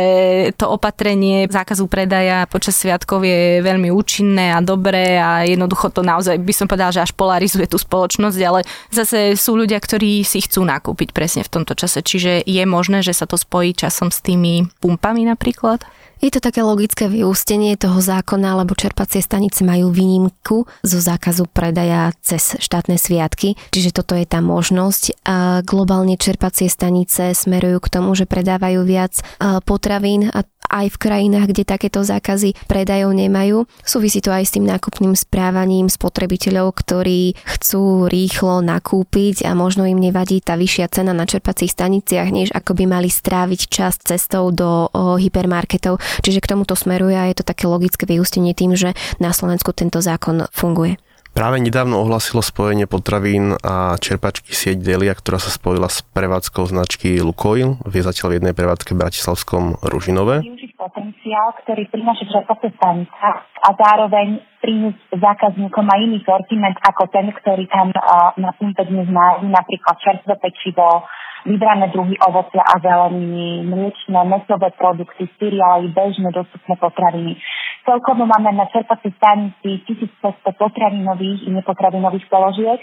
to 0.59 0.67
opatrenie 0.67 1.47
zákazu 1.47 1.87
predaja 1.87 2.43
počas 2.51 2.75
sviatkov 2.75 3.23
je 3.23 3.63
veľmi 3.63 3.87
účinné 3.87 4.51
a 4.51 4.59
dobré 4.59 5.15
a 5.15 5.47
jednoducho 5.47 5.87
to 5.87 6.03
naozaj 6.03 6.35
by 6.43 6.51
som 6.51 6.67
povedala, 6.73 6.89
že 6.89 7.05
až 7.05 7.13
polarizuje 7.13 7.69
tú 7.69 7.77
spoločnosť, 7.77 8.39
ale 8.41 8.65
zase 8.89 9.37
sú 9.37 9.53
ľudia, 9.53 9.77
ktorí 9.77 10.25
si 10.25 10.41
chcú 10.41 10.65
nakúpiť 10.65 11.13
presne 11.13 11.45
v 11.45 11.53
tomto 11.53 11.77
čase. 11.77 12.01
Čiže 12.01 12.41
je 12.41 12.63
možné, 12.65 13.05
že 13.05 13.13
sa 13.13 13.29
to 13.29 13.37
spojí 13.37 13.77
časom 13.77 14.09
s 14.09 14.25
tými 14.25 14.65
pumpami 14.81 15.29
napríklad? 15.29 15.85
Je 16.23 16.31
to 16.31 16.39
také 16.39 16.63
logické 16.63 17.11
vyústenie 17.11 17.75
toho 17.75 17.99
zákona, 17.99 18.63
lebo 18.63 18.79
čerpacie 18.79 19.19
stanice 19.19 19.59
majú 19.67 19.91
výnimku 19.91 20.63
zo 20.79 20.99
zákazu 21.03 21.51
predaja 21.51 22.15
cez 22.23 22.55
štátne 22.63 22.95
sviatky, 22.95 23.59
čiže 23.75 23.91
toto 23.91 24.15
je 24.15 24.23
tá 24.23 24.39
možnosť. 24.39 25.19
A 25.27 25.59
globálne 25.67 26.15
čerpacie 26.15 26.71
stanice 26.71 27.35
smerujú 27.35 27.83
k 27.83 27.91
tomu, 27.91 28.15
že 28.15 28.23
predávajú 28.23 28.87
viac 28.87 29.19
potravín 29.67 30.31
a 30.31 30.47
aj 30.69 30.93
v 30.93 31.01
krajinách, 31.01 31.51
kde 31.51 31.63
takéto 31.65 32.03
zákazy 32.03 32.55
predajov 32.65 33.11
nemajú. 33.15 33.65
Súvisí 33.83 34.23
to 34.23 34.31
aj 34.31 34.47
s 34.47 34.53
tým 34.55 34.65
nákupným 34.67 35.13
správaním 35.15 35.87
spotrebiteľov, 35.87 36.73
ktorí 36.75 37.35
chcú 37.37 38.09
rýchlo 38.09 38.65
nakúpiť 38.65 39.45
a 39.47 39.53
možno 39.53 39.85
im 39.85 39.99
nevadí 39.99 40.41
tá 40.41 40.57
vyššia 40.59 40.89
cena 40.89 41.13
na 41.13 41.29
čerpacích 41.29 41.71
staniciach, 41.71 42.29
než 42.33 42.49
ako 42.51 42.73
by 42.77 42.85
mali 42.89 43.09
stráviť 43.11 43.61
čas 43.69 44.01
cestou 44.01 44.49
do 44.49 44.89
hypermarketov. 44.93 46.01
Čiže 46.25 46.41
k 46.41 46.49
tomuto 46.55 46.73
smeruje 46.73 47.15
a 47.15 47.29
je 47.29 47.39
to 47.39 47.45
také 47.45 47.69
logické 47.69 48.03
vyústenie 48.09 48.57
tým, 48.57 48.73
že 48.73 48.97
na 49.21 49.31
Slovensku 49.31 49.71
tento 49.71 50.01
zákon 50.01 50.49
funguje. 50.51 50.97
Práve 51.33 51.57
nedávno 51.57 51.97
ohlasilo 51.97 52.45
spojenie 52.45 52.85
potravín 52.85 53.57
a 53.65 53.97
čerpačky 53.97 54.53
sieť 54.53 54.85
Delia, 54.85 55.17
ktorá 55.17 55.41
sa 55.41 55.49
spojila 55.49 55.89
s 55.89 56.05
prevádzkou 56.13 56.61
značky 56.69 57.17
Lukoil, 57.17 57.81
vie 57.89 58.05
zatiaľ 58.05 58.27
v 58.29 58.35
jednej 58.37 58.53
prevádzke 58.53 58.93
v 58.93 59.01
Bratislavskom 59.01 59.81
Ružinové. 59.81 60.45
Využiť 60.45 60.77
potenciál, 60.77 61.57
ktorý 61.65 61.89
prináša 61.89 62.29
čerpacia 62.29 62.69
stanica 62.77 63.49
a 63.49 63.69
zároveň 63.73 64.45
priniesť 64.61 65.01
zákazníkom 65.09 65.85
aj 65.89 65.99
iný 66.05 66.21
sortiment 66.21 66.77
ako 66.85 67.09
ten, 67.09 67.25
ktorý 67.33 67.65
tam 67.65 67.89
na 68.37 68.53
pumpe 68.53 68.85
dnes 68.85 69.09
nájdu, 69.09 69.49
napríklad 69.49 69.97
čerstvé 70.05 70.37
pečivo, 70.37 71.01
vybrané 71.49 71.91
druhy 71.91 72.15
ovocia 72.23 72.63
a 72.63 72.79
zeleniny, 72.79 73.67
mliečne, 73.67 74.21
mesové 74.29 74.71
produkty, 74.79 75.27
syry, 75.41 75.59
bežné 75.91 76.31
dostupné 76.31 76.77
potraviny. 76.79 77.35
Celkovo 77.83 78.23
máme 78.23 78.55
na 78.55 78.63
čerpacej 78.71 79.11
stanici 79.19 79.83
1500 79.85 80.55
potravinových 80.55 81.43
i 81.47 81.49
nepotravinových 81.51 82.31
položiek 82.31 82.79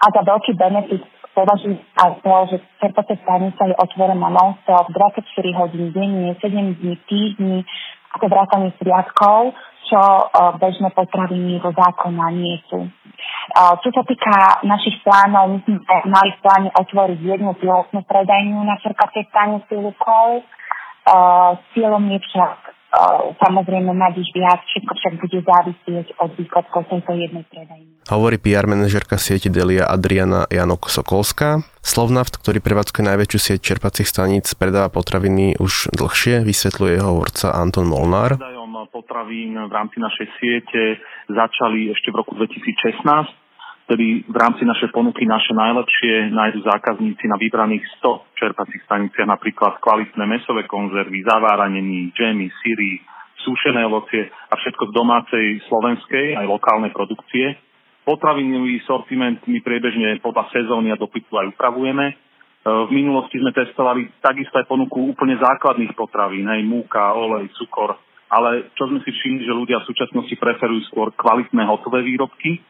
a 0.00 0.04
za 0.08 0.22
veľký 0.24 0.56
benefit 0.56 1.04
považujem 1.36 1.78
aj 2.00 2.12
to, 2.24 2.34
že 2.50 2.56
čerpacia 2.82 3.16
stanica 3.22 3.62
je 3.68 3.76
otvorená 3.76 4.28
non-stop 4.32 4.90
24 4.90 5.60
hodín 5.60 5.92
denne, 5.94 6.34
7 6.40 6.80
dní, 6.80 6.96
týždni, 7.06 7.62
ako 8.16 8.24
vrátanie 8.26 8.72
sviatkov, 8.80 9.52
čo 9.86 10.00
bežné 10.58 10.90
potraviny 10.96 11.60
vo 11.60 11.70
zákona 11.70 12.26
nie 12.34 12.56
sú. 12.66 12.88
Čo 13.54 13.88
sa 13.92 14.02
týka 14.04 14.64
našich 14.64 14.96
plánov, 15.04 15.54
my 15.54 15.58
sme 15.64 15.76
mali 16.08 16.30
v 16.34 16.42
pláne 16.42 16.70
otvoriť 16.72 17.18
jednu 17.20 17.52
pilotnú 17.56 18.00
predajňu 18.04 18.58
na 18.64 18.76
čerpacej 18.80 19.28
stanici 19.28 19.76
Lukov. 19.76 20.44
Cieľom 21.72 22.04
je 22.16 22.18
však 22.20 22.77
samozrejme 23.38 23.92
mať 23.92 24.14
už 24.20 24.28
viac, 24.32 24.60
všetko 24.64 24.92
však 24.96 25.14
bude 25.20 25.38
závisieť 25.44 26.06
od 26.18 26.30
výsledkov 26.40 26.82
tejto 26.88 27.12
jednej 27.14 27.44
predajne. 27.48 27.90
Hovorí 28.08 28.36
PR 28.40 28.64
manažerka 28.64 29.20
sieti 29.20 29.52
Delia 29.52 29.84
Adriana 29.84 30.48
Janok 30.48 30.88
Sokolská. 30.88 31.60
Slovnaft, 31.84 32.40
ktorý 32.40 32.64
prevádzkuje 32.64 33.04
najväčšiu 33.04 33.38
sieť 33.38 33.60
čerpacích 33.60 34.08
staníc, 34.08 34.48
predáva 34.56 34.88
potraviny 34.88 35.60
už 35.60 35.92
dlhšie, 35.92 36.44
vysvetľuje 36.44 36.92
jeho 36.96 37.08
hovorca 37.12 37.52
Anton 37.52 37.88
Molnár 37.88 38.40
potravín 38.88 39.54
v 39.54 39.72
rámci 39.72 40.00
našej 40.00 40.28
siete 40.40 40.82
začali 41.28 41.92
ešte 41.92 42.10
v 42.10 42.18
roku 42.18 42.34
2016, 42.34 43.04
kedy 43.88 44.28
v 44.28 44.36
rámci 44.36 44.68
našej 44.68 44.92
ponuky 44.92 45.24
naše 45.24 45.56
najlepšie 45.56 46.28
nájdu 46.28 46.60
zákazníci 46.60 47.24
na 47.24 47.40
vybraných 47.40 47.88
100 48.04 48.36
čerpacích 48.36 48.84
staniciach, 48.84 49.24
napríklad 49.24 49.80
kvalitné 49.80 50.28
mesové 50.28 50.68
konzervy, 50.68 51.24
zaváranení, 51.24 52.12
džemy, 52.12 52.52
syry, 52.60 53.00
súšené 53.40 53.80
ovocie 53.88 54.28
a 54.28 54.54
všetko 54.60 54.92
z 54.92 54.92
domácej 54.92 55.46
slovenskej 55.72 56.36
aj 56.36 56.46
lokálnej 56.46 56.92
produkcie. 56.92 57.56
Potravinový 58.04 58.84
sortiment 58.84 59.40
my 59.48 59.58
priebežne 59.64 60.20
podľa 60.20 60.52
sezóny 60.52 60.92
a 60.92 61.00
dopytu 61.00 61.40
aj 61.40 61.56
upravujeme. 61.56 62.12
V 62.68 62.90
minulosti 62.92 63.40
sme 63.40 63.56
testovali 63.56 64.20
takisto 64.20 64.60
aj 64.60 64.68
ponuku 64.68 65.16
úplne 65.16 65.40
základných 65.40 65.96
potravín, 65.96 66.44
hej, 66.44 66.60
múka, 66.60 67.16
olej, 67.16 67.48
cukor, 67.56 67.96
ale 68.28 68.68
čo 68.76 68.84
sme 68.84 69.00
si 69.00 69.08
všimli, 69.08 69.48
že 69.48 69.56
ľudia 69.56 69.80
v 69.80 69.88
súčasnosti 69.88 70.34
preferujú 70.36 70.84
skôr 70.92 71.08
kvalitné 71.16 71.64
hotové 71.64 72.04
výrobky 72.04 72.60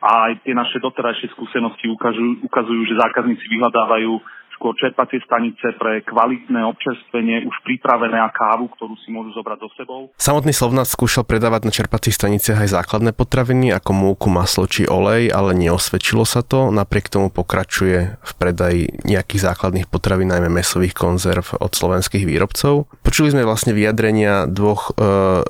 a 0.00 0.32
aj 0.32 0.44
tie 0.44 0.56
naše 0.56 0.80
doterajšie 0.80 1.32
skúsenosti 1.36 1.86
ukazujú, 1.92 2.44
ukazujú 2.48 2.82
že 2.88 2.96
zákazníci 2.96 3.44
vyhľadávajú 3.52 4.12
skôr 4.60 4.76
čerpacie 4.76 5.24
stanice 5.24 5.72
pre 5.80 6.04
kvalitné 6.04 6.60
občerstvenie, 6.68 7.48
už 7.48 7.56
pripravené 7.64 8.20
a 8.20 8.28
kávu, 8.28 8.68
ktorú 8.76 8.92
si 9.00 9.08
môžu 9.08 9.32
zobrať 9.32 9.56
do 9.56 9.68
sebou. 9.72 10.00
Samotný 10.20 10.52
Slovnát 10.52 10.84
skúšal 10.84 11.24
predávať 11.24 11.64
na 11.64 11.72
čerpacích 11.72 12.12
staniciach 12.12 12.68
aj 12.68 12.76
základné 12.76 13.16
potraviny 13.16 13.72
ako 13.72 13.96
múku, 13.96 14.28
maslo 14.28 14.68
či 14.68 14.84
olej, 14.84 15.32
ale 15.32 15.56
neosvedčilo 15.56 16.28
sa 16.28 16.44
to. 16.44 16.68
Napriek 16.68 17.08
tomu 17.08 17.32
pokračuje 17.32 18.20
v 18.20 18.32
predaji 18.36 19.00
nejakých 19.08 19.48
základných 19.48 19.88
potravín, 19.88 20.28
najmä 20.28 20.52
mesových 20.52 20.92
konzerv 20.92 21.56
od 21.56 21.72
slovenských 21.72 22.28
výrobcov. 22.28 22.84
Počuli 23.00 23.32
sme 23.32 23.48
vlastne 23.48 23.72
vyjadrenia 23.72 24.44
dvoch 24.44 24.92
e, 24.92 25.00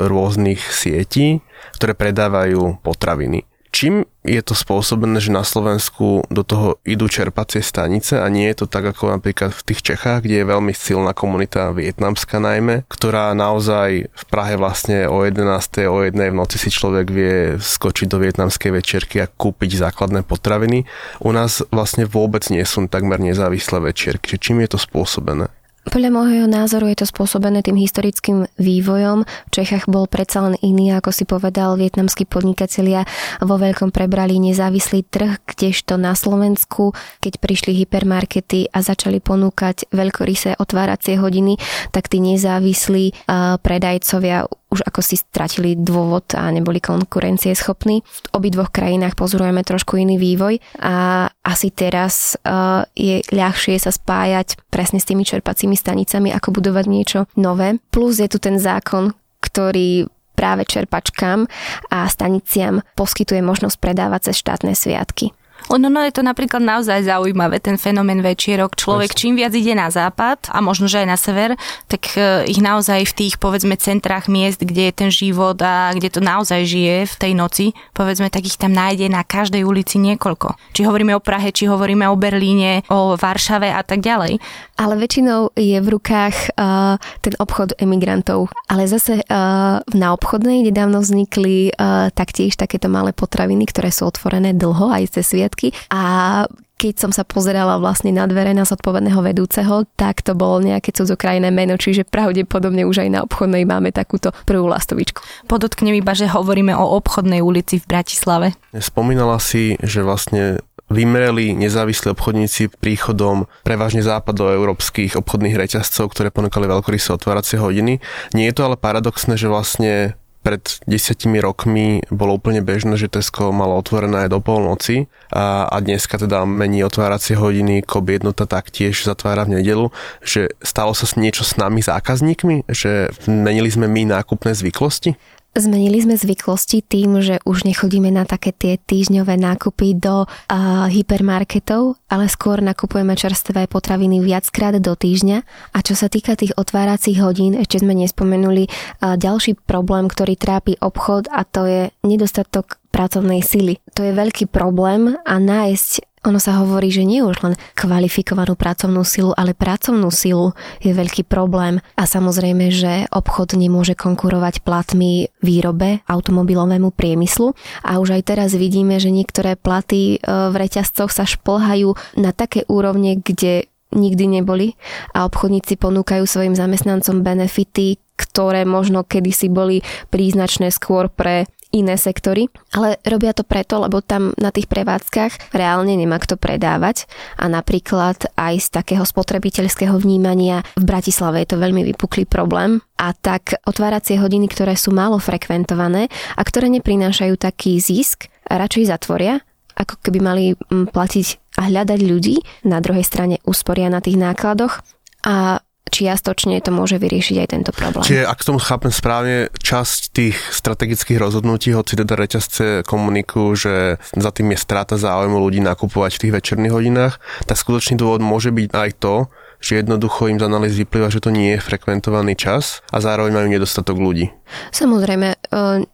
rôznych 0.07 0.63
sietí, 0.71 1.43
ktoré 1.75 1.99
predávajú 1.99 2.79
potraviny. 2.87 3.50
Čím 3.71 4.03
je 4.27 4.43
to 4.43 4.53
spôsobené, 4.53 5.23
že 5.23 5.31
na 5.31 5.47
Slovensku 5.47 6.27
do 6.27 6.43
toho 6.43 6.83
idú 6.83 7.07
čerpacie 7.07 7.63
stanice 7.63 8.19
a 8.19 8.27
nie 8.27 8.51
je 8.51 8.63
to 8.63 8.67
tak 8.67 8.83
ako 8.83 9.15
napríklad 9.15 9.55
v 9.55 9.65
tých 9.73 9.81
Čechách, 9.95 10.27
kde 10.27 10.43
je 10.43 10.51
veľmi 10.51 10.75
silná 10.75 11.15
komunita 11.15 11.71
vietnamská 11.71 12.43
najmä, 12.43 12.83
ktorá 12.91 13.31
naozaj 13.33 14.11
v 14.11 14.25
Prahe 14.27 14.59
vlastne 14.59 15.07
o 15.07 15.23
11. 15.23 15.87
o 15.87 16.03
1. 16.03 16.13
v 16.13 16.37
noci 16.37 16.59
si 16.59 16.69
človek 16.69 17.07
vie 17.15 17.35
skočiť 17.63 18.11
do 18.11 18.19
vietnamskej 18.19 18.75
večerky 18.75 19.23
a 19.23 19.31
kúpiť 19.31 19.87
základné 19.87 20.27
potraviny. 20.27 20.85
U 21.23 21.31
nás 21.31 21.63
vlastne 21.71 22.11
vôbec 22.11 22.43
nie 22.51 22.67
sú 22.67 22.85
takmer 22.91 23.23
nezávislé 23.23 23.79
večerky. 23.79 24.35
Čím 24.35 24.67
je 24.67 24.75
to 24.75 24.79
spôsobené? 24.83 25.60
Podľa 25.91 26.15
môjho 26.15 26.47
názoru 26.47 26.87
je 26.95 27.03
to 27.03 27.07
spôsobené 27.11 27.67
tým 27.67 27.75
historickým 27.75 28.47
vývojom. 28.63 29.27
V 29.27 29.51
Čechách 29.51 29.91
bol 29.91 30.07
predsa 30.07 30.39
len 30.47 30.55
iný, 30.63 30.95
ako 30.95 31.11
si 31.11 31.27
povedal, 31.27 31.75
vietnamskí 31.75 32.31
podnikatelia 32.31 33.03
vo 33.43 33.59
veľkom 33.59 33.91
prebrali 33.91 34.39
nezávislý 34.39 35.03
trh, 35.11 35.43
kdežto 35.51 35.99
na 35.99 36.15
Slovensku, 36.15 36.95
keď 37.19 37.43
prišli 37.43 37.75
hypermarkety 37.83 38.71
a 38.71 38.87
začali 38.87 39.19
ponúkať 39.19 39.91
veľkorysé 39.91 40.63
otváracie 40.63 41.19
hodiny, 41.19 41.59
tak 41.91 42.07
tí 42.07 42.23
nezávislí 42.23 43.27
predajcovia 43.59 44.47
už 44.71 44.87
ako 44.87 45.03
si 45.03 45.19
stratili 45.19 45.75
dôvod 45.75 46.31
a 46.39 46.47
neboli 46.55 46.79
konkurencie 46.79 47.53
schopní. 47.59 48.07
V 48.07 48.29
obidvoch 48.39 48.71
krajinách 48.71 49.19
pozorujeme 49.19 49.67
trošku 49.67 49.99
iný 49.99 50.17
vývoj 50.17 50.63
a 50.79 51.27
asi 51.43 51.75
teraz 51.75 52.39
uh, 52.47 52.87
je 52.95 53.21
ľahšie 53.35 53.77
sa 53.83 53.91
spájať 53.91 54.57
presne 54.71 55.03
s 55.03 55.09
tými 55.11 55.27
čerpacími 55.27 55.75
stanicami, 55.75 56.31
ako 56.31 56.55
budovať 56.55 56.85
niečo 56.87 57.19
nové. 57.35 57.83
Plus 57.91 58.23
je 58.23 58.31
tu 58.31 58.39
ten 58.39 58.57
zákon, 58.57 59.11
ktorý 59.43 60.07
práve 60.39 60.65
čerpačkám 60.65 61.45
a 61.93 62.09
staniciam 62.09 62.81
poskytuje 62.97 63.45
možnosť 63.45 63.77
predávať 63.77 64.33
cez 64.33 64.41
štátne 64.41 64.73
sviatky. 64.73 65.37
No, 65.69 65.89
no 65.91 66.01
je 66.03 66.15
to 66.15 66.23
napríklad 66.25 66.63
naozaj 66.63 67.05
zaujímavé, 67.05 67.61
ten 67.61 67.77
fenomén 67.77 68.25
večierok. 68.25 68.75
Človek 68.79 69.13
čím 69.13 69.37
viac 69.37 69.53
ide 69.53 69.77
na 69.77 69.93
západ 69.93 70.49
a 70.49 70.65
možno, 70.65 70.89
že 70.89 71.05
aj 71.05 71.09
na 71.09 71.19
sever, 71.19 71.51
tak 71.91 72.17
e, 72.17 72.47
ich 72.49 72.63
naozaj 72.63 73.05
v 73.11 73.17
tých, 73.17 73.35
povedzme, 73.37 73.75
centrách 73.81 74.31
miest, 74.31 74.63
kde 74.63 74.91
je 74.91 74.95
ten 74.95 75.11
život 75.11 75.59
a 75.63 75.91
kde 75.97 76.09
to 76.13 76.21
naozaj 76.23 76.63
žije 76.69 77.09
v 77.11 77.15
tej 77.19 77.33
noci, 77.35 77.67
povedzme, 77.97 78.31
tak 78.31 78.47
ich 78.47 78.61
tam 78.61 78.71
nájde 78.71 79.11
na 79.11 79.27
každej 79.27 79.67
ulici 79.67 79.99
niekoľko. 79.99 80.55
Či 80.77 80.87
hovoríme 80.87 81.17
o 81.17 81.23
Prahe, 81.23 81.51
či 81.51 81.67
hovoríme 81.67 82.07
o 82.07 82.15
Berlíne, 82.15 82.87
o 82.93 83.19
Varšave 83.19 83.73
a 83.73 83.83
tak 83.83 84.05
ďalej. 84.05 84.39
Ale 84.81 84.95
väčšinou 84.97 85.53
je 85.57 85.77
v 85.77 85.89
rukách 85.93 86.57
uh, 86.57 86.97
ten 87.21 87.37
obchod 87.37 87.77
emigrantov. 87.77 88.49
Ale 88.69 88.89
zase 88.89 89.21
uh, 89.21 89.81
na 89.85 90.09
obchodnej 90.17 90.65
nedávno 90.65 91.05
vznikli 91.05 91.73
uh, 91.75 92.09
taktiež 92.13 92.57
takéto 92.57 92.89
malé 92.89 93.13
potraviny, 93.13 93.69
ktoré 93.69 93.93
sú 93.93 94.09
otvorené 94.09 94.57
dlho 94.57 94.89
aj 94.89 95.21
cez 95.21 95.25
sviat 95.31 95.50
výsledky 95.51 95.77
a 95.91 96.47
keď 96.81 96.97
som 96.97 97.13
sa 97.13 97.29
pozerala 97.29 97.77
vlastne 97.77 98.09
na 98.09 98.25
dvere 98.25 98.57
na 98.57 98.65
zodpovedného 98.65 99.21
vedúceho, 99.21 99.85
tak 100.01 100.25
to 100.25 100.33
bolo 100.33 100.65
nejaké 100.65 100.97
cudzokrajné 100.97 101.53
meno, 101.53 101.77
čiže 101.77 102.09
pravdepodobne 102.09 102.89
už 102.89 103.05
aj 103.05 103.09
na 103.13 103.21
obchodnej 103.21 103.69
máme 103.69 103.93
takúto 103.93 104.33
prvú 104.49 104.65
lastovičku. 104.65 105.21
Podotknem 105.45 106.01
iba, 106.01 106.17
že 106.17 106.25
hovoríme 106.25 106.73
o 106.73 106.97
obchodnej 106.97 107.45
ulici 107.45 107.85
v 107.85 107.85
Bratislave. 107.85 108.57
Spomínala 108.73 109.37
si, 109.37 109.77
že 109.85 110.01
vlastne 110.01 110.65
vymreli 110.89 111.53
nezávislí 111.53 112.17
obchodníci 112.17 112.73
príchodom 112.81 113.45
prevažne 113.61 114.01
západoeurópskych 114.01 115.21
obchodných 115.21 115.61
reťazcov, 115.61 116.09
ktoré 116.17 116.33
ponúkali 116.33 116.65
veľkorysé 116.65 117.13
otváracie 117.13 117.61
hodiny. 117.61 118.01
Nie 118.33 118.49
je 118.49 118.57
to 118.57 118.73
ale 118.73 118.81
paradoxné, 118.81 119.37
že 119.37 119.53
vlastne 119.53 120.17
pred 120.41 120.63
desiatimi 120.89 121.37
rokmi 121.41 122.01
bolo 122.09 122.41
úplne 122.41 122.65
bežné, 122.65 122.97
že 122.97 123.13
Tesco 123.13 123.53
malo 123.53 123.77
otvorené 123.77 124.27
aj 124.27 124.31
do 124.33 124.41
polnoci 124.41 125.07
a, 125.29 125.69
a 125.69 125.77
dneska 125.85 126.17
teda 126.17 126.49
mení 126.49 126.81
otváracie 126.81 127.37
hodiny, 127.37 127.85
KOB 127.85 128.21
jednota 128.21 128.49
taktiež 128.49 129.05
zatvára 129.05 129.45
v 129.45 129.61
nedelu, 129.61 129.93
že 130.25 130.57
stalo 130.65 130.97
sa 130.97 131.05
niečo 131.21 131.45
s 131.45 131.61
nami 131.61 131.85
zákazníkmi, 131.85 132.73
že 132.73 133.13
menili 133.29 133.69
sme 133.69 133.85
my 133.87 134.09
nákupné 134.17 134.57
zvyklosti? 134.57 135.17
Zmenili 135.51 135.99
sme 135.99 136.15
zvyklosti 136.15 136.79
tým, 136.79 137.19
že 137.19 137.43
už 137.43 137.67
nechodíme 137.67 138.07
na 138.15 138.23
také 138.23 138.55
tie 138.55 138.79
týždňové 138.79 139.35
nákupy 139.35 139.99
do 139.99 140.23
uh, 140.23 140.87
hypermarketov, 140.87 141.99
ale 142.07 142.31
skôr 142.31 142.63
nakupujeme 142.63 143.19
čerstvé 143.19 143.67
potraviny 143.67 144.23
viackrát 144.23 144.79
do 144.79 144.95
týždňa. 144.95 145.43
A 145.75 145.79
čo 145.83 145.99
sa 145.99 146.07
týka 146.07 146.39
tých 146.39 146.55
otváracích 146.55 147.19
hodín, 147.19 147.59
ešte 147.59 147.83
sme 147.83 147.99
nespomenuli 147.99 148.71
uh, 148.71 149.19
ďalší 149.19 149.59
problém, 149.67 150.07
ktorý 150.07 150.39
trápi 150.39 150.79
obchod 150.79 151.27
a 151.35 151.43
to 151.43 151.67
je 151.67 151.83
nedostatok 152.07 152.79
pracovnej 152.95 153.43
sily. 153.43 153.83
To 153.99 154.07
je 154.07 154.15
veľký 154.15 154.51
problém 154.51 155.19
a 155.27 155.35
nájsť 155.39 156.10
ono 156.21 156.37
sa 156.37 156.61
hovorí, 156.61 156.93
že 156.93 157.09
nie 157.09 157.25
už 157.25 157.41
len 157.41 157.55
kvalifikovanú 157.73 158.53
pracovnú 158.53 159.01
silu, 159.09 159.33
ale 159.33 159.57
pracovnú 159.57 160.13
silu 160.13 160.53
je 160.85 160.93
veľký 160.93 161.25
problém. 161.25 161.81
A 161.97 162.05
samozrejme, 162.05 162.69
že 162.69 163.09
obchod 163.09 163.57
nemôže 163.57 163.97
konkurovať 163.97 164.61
platmi 164.61 165.33
výrobe 165.41 166.05
automobilovému 166.05 166.93
priemyslu. 166.93 167.57
A 167.89 167.97
už 167.97 168.21
aj 168.21 168.37
teraz 168.37 168.53
vidíme, 168.53 169.01
že 169.01 169.09
niektoré 169.09 169.57
platy 169.57 170.21
e, 170.21 170.29
v 170.53 170.55
reťazcoch 170.55 171.09
sa 171.09 171.25
šplhajú 171.25 171.97
na 172.21 172.37
také 172.37 172.69
úrovne, 172.69 173.17
kde 173.17 173.73
nikdy 173.97 174.41
neboli. 174.41 174.77
A 175.17 175.25
obchodníci 175.25 175.81
ponúkajú 175.81 176.29
svojim 176.29 176.53
zamestnancom 176.53 177.25
benefity, 177.25 177.97
ktoré 178.21 178.69
možno 178.69 179.09
kedysi 179.09 179.49
boli 179.49 179.81
príznačné 180.13 180.69
skôr 180.69 181.09
pre 181.09 181.49
iné 181.71 181.95
sektory, 181.95 182.51
ale 182.75 182.99
robia 183.07 183.31
to 183.35 183.47
preto, 183.47 183.79
lebo 183.83 184.03
tam 184.03 184.35
na 184.37 184.51
tých 184.51 184.67
prevádzkach 184.67 185.55
reálne 185.55 185.95
nemá 185.95 186.19
kto 186.19 186.35
predávať. 186.35 187.07
A 187.39 187.47
napríklad 187.47 188.31
aj 188.35 188.55
z 188.59 188.69
takého 188.71 189.07
spotrebiteľského 189.07 189.95
vnímania 189.99 190.67
v 190.75 190.85
Bratislave 190.85 191.43
je 191.43 191.55
to 191.55 191.63
veľmi 191.63 191.87
vypuklý 191.95 192.27
problém. 192.27 192.83
A 192.99 193.15
tak 193.17 193.57
otváracie 193.65 194.21
hodiny, 194.21 194.51
ktoré 194.51 194.77
sú 194.77 194.93
málo 194.93 195.17
frekventované 195.23 196.11
a 196.37 196.43
ktoré 196.45 196.69
neprinášajú 196.69 197.35
taký 197.39 197.81
zisk, 197.81 198.29
radšej 198.51 198.91
zatvoria, 198.91 199.41
ako 199.79 199.95
keby 200.03 200.19
mali 200.19 200.45
platiť 200.69 201.27
a 201.57 201.71
hľadať 201.71 202.01
ľudí, 202.03 202.37
na 202.67 202.83
druhej 202.83 203.07
strane 203.07 203.39
usporia 203.47 203.89
na 203.89 204.03
tých 204.03 204.19
nákladoch. 204.19 204.83
A 205.25 205.63
čiastočne 205.91 206.57
to 206.63 206.71
môže 206.71 206.97
vyriešiť 206.97 207.37
aj 207.43 207.49
tento 207.51 207.71
problém. 207.75 208.07
Čiže 208.07 208.25
ak 208.25 208.47
tomu 208.47 208.63
chápem 208.63 208.95
správne, 208.95 209.51
časť 209.59 210.01
tých 210.15 210.37
strategických 210.55 211.19
rozhodnutí, 211.19 211.75
hoci 211.75 211.99
teda 211.99 212.15
reťazce 212.15 212.87
komunikujú, 212.87 213.49
že 213.59 213.75
za 214.15 214.31
tým 214.31 214.55
je 214.55 214.59
strata 214.63 214.95
záujmu 214.95 215.37
ľudí 215.37 215.59
nakupovať 215.61 216.17
v 216.17 216.23
tých 216.23 216.35
večerných 216.39 216.75
hodinách, 216.75 217.15
tak 217.45 217.59
skutočný 217.59 217.99
dôvod 217.99 218.23
môže 218.23 218.55
byť 218.55 218.69
aj 218.71 218.91
to, 219.03 219.27
že 219.61 219.85
jednoducho 219.85 220.33
im 220.33 220.41
z 220.41 220.49
analýz 220.49 220.73
vyplýva, 220.73 221.13
že 221.13 221.21
to 221.21 221.29
nie 221.29 221.55
je 221.55 221.61
frekventovaný 221.61 222.33
čas 222.35 222.81
a 222.89 223.05
zároveň 223.05 223.37
majú 223.37 223.49
nedostatok 223.53 224.01
ľudí. 224.01 224.33
Samozrejme, 224.73 225.29
e, 225.29 225.37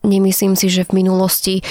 nemyslím 0.07 0.55
si, 0.55 0.71
že 0.71 0.87
v 0.87 1.03
minulosti 1.03 1.61
e, 1.61 1.63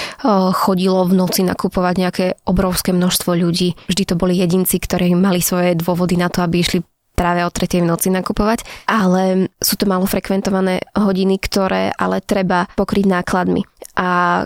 chodilo 0.52 1.08
v 1.08 1.16
noci 1.16 1.40
nakupovať 1.42 1.94
nejaké 1.96 2.26
obrovské 2.44 2.92
množstvo 2.92 3.32
ľudí. 3.32 3.74
Vždy 3.88 4.02
to 4.12 4.14
boli 4.14 4.36
jedinci, 4.36 4.76
ktorí 4.76 5.16
mali 5.16 5.40
svoje 5.40 5.72
dôvody 5.74 6.20
na 6.20 6.28
to, 6.28 6.44
aby 6.44 6.60
išli 6.60 6.84
práve 7.16 7.40
o 7.42 7.50
tretej 7.50 7.80
v 7.80 7.88
noci 7.88 8.12
nakupovať, 8.12 8.62
ale 8.84 9.48
sú 9.58 9.80
to 9.80 9.88
malo 9.88 10.04
frekventované 10.04 10.84
hodiny, 10.92 11.40
ktoré 11.40 11.90
ale 11.96 12.20
treba 12.20 12.68
pokryť 12.76 13.04
nákladmi. 13.08 13.64
A 13.96 14.44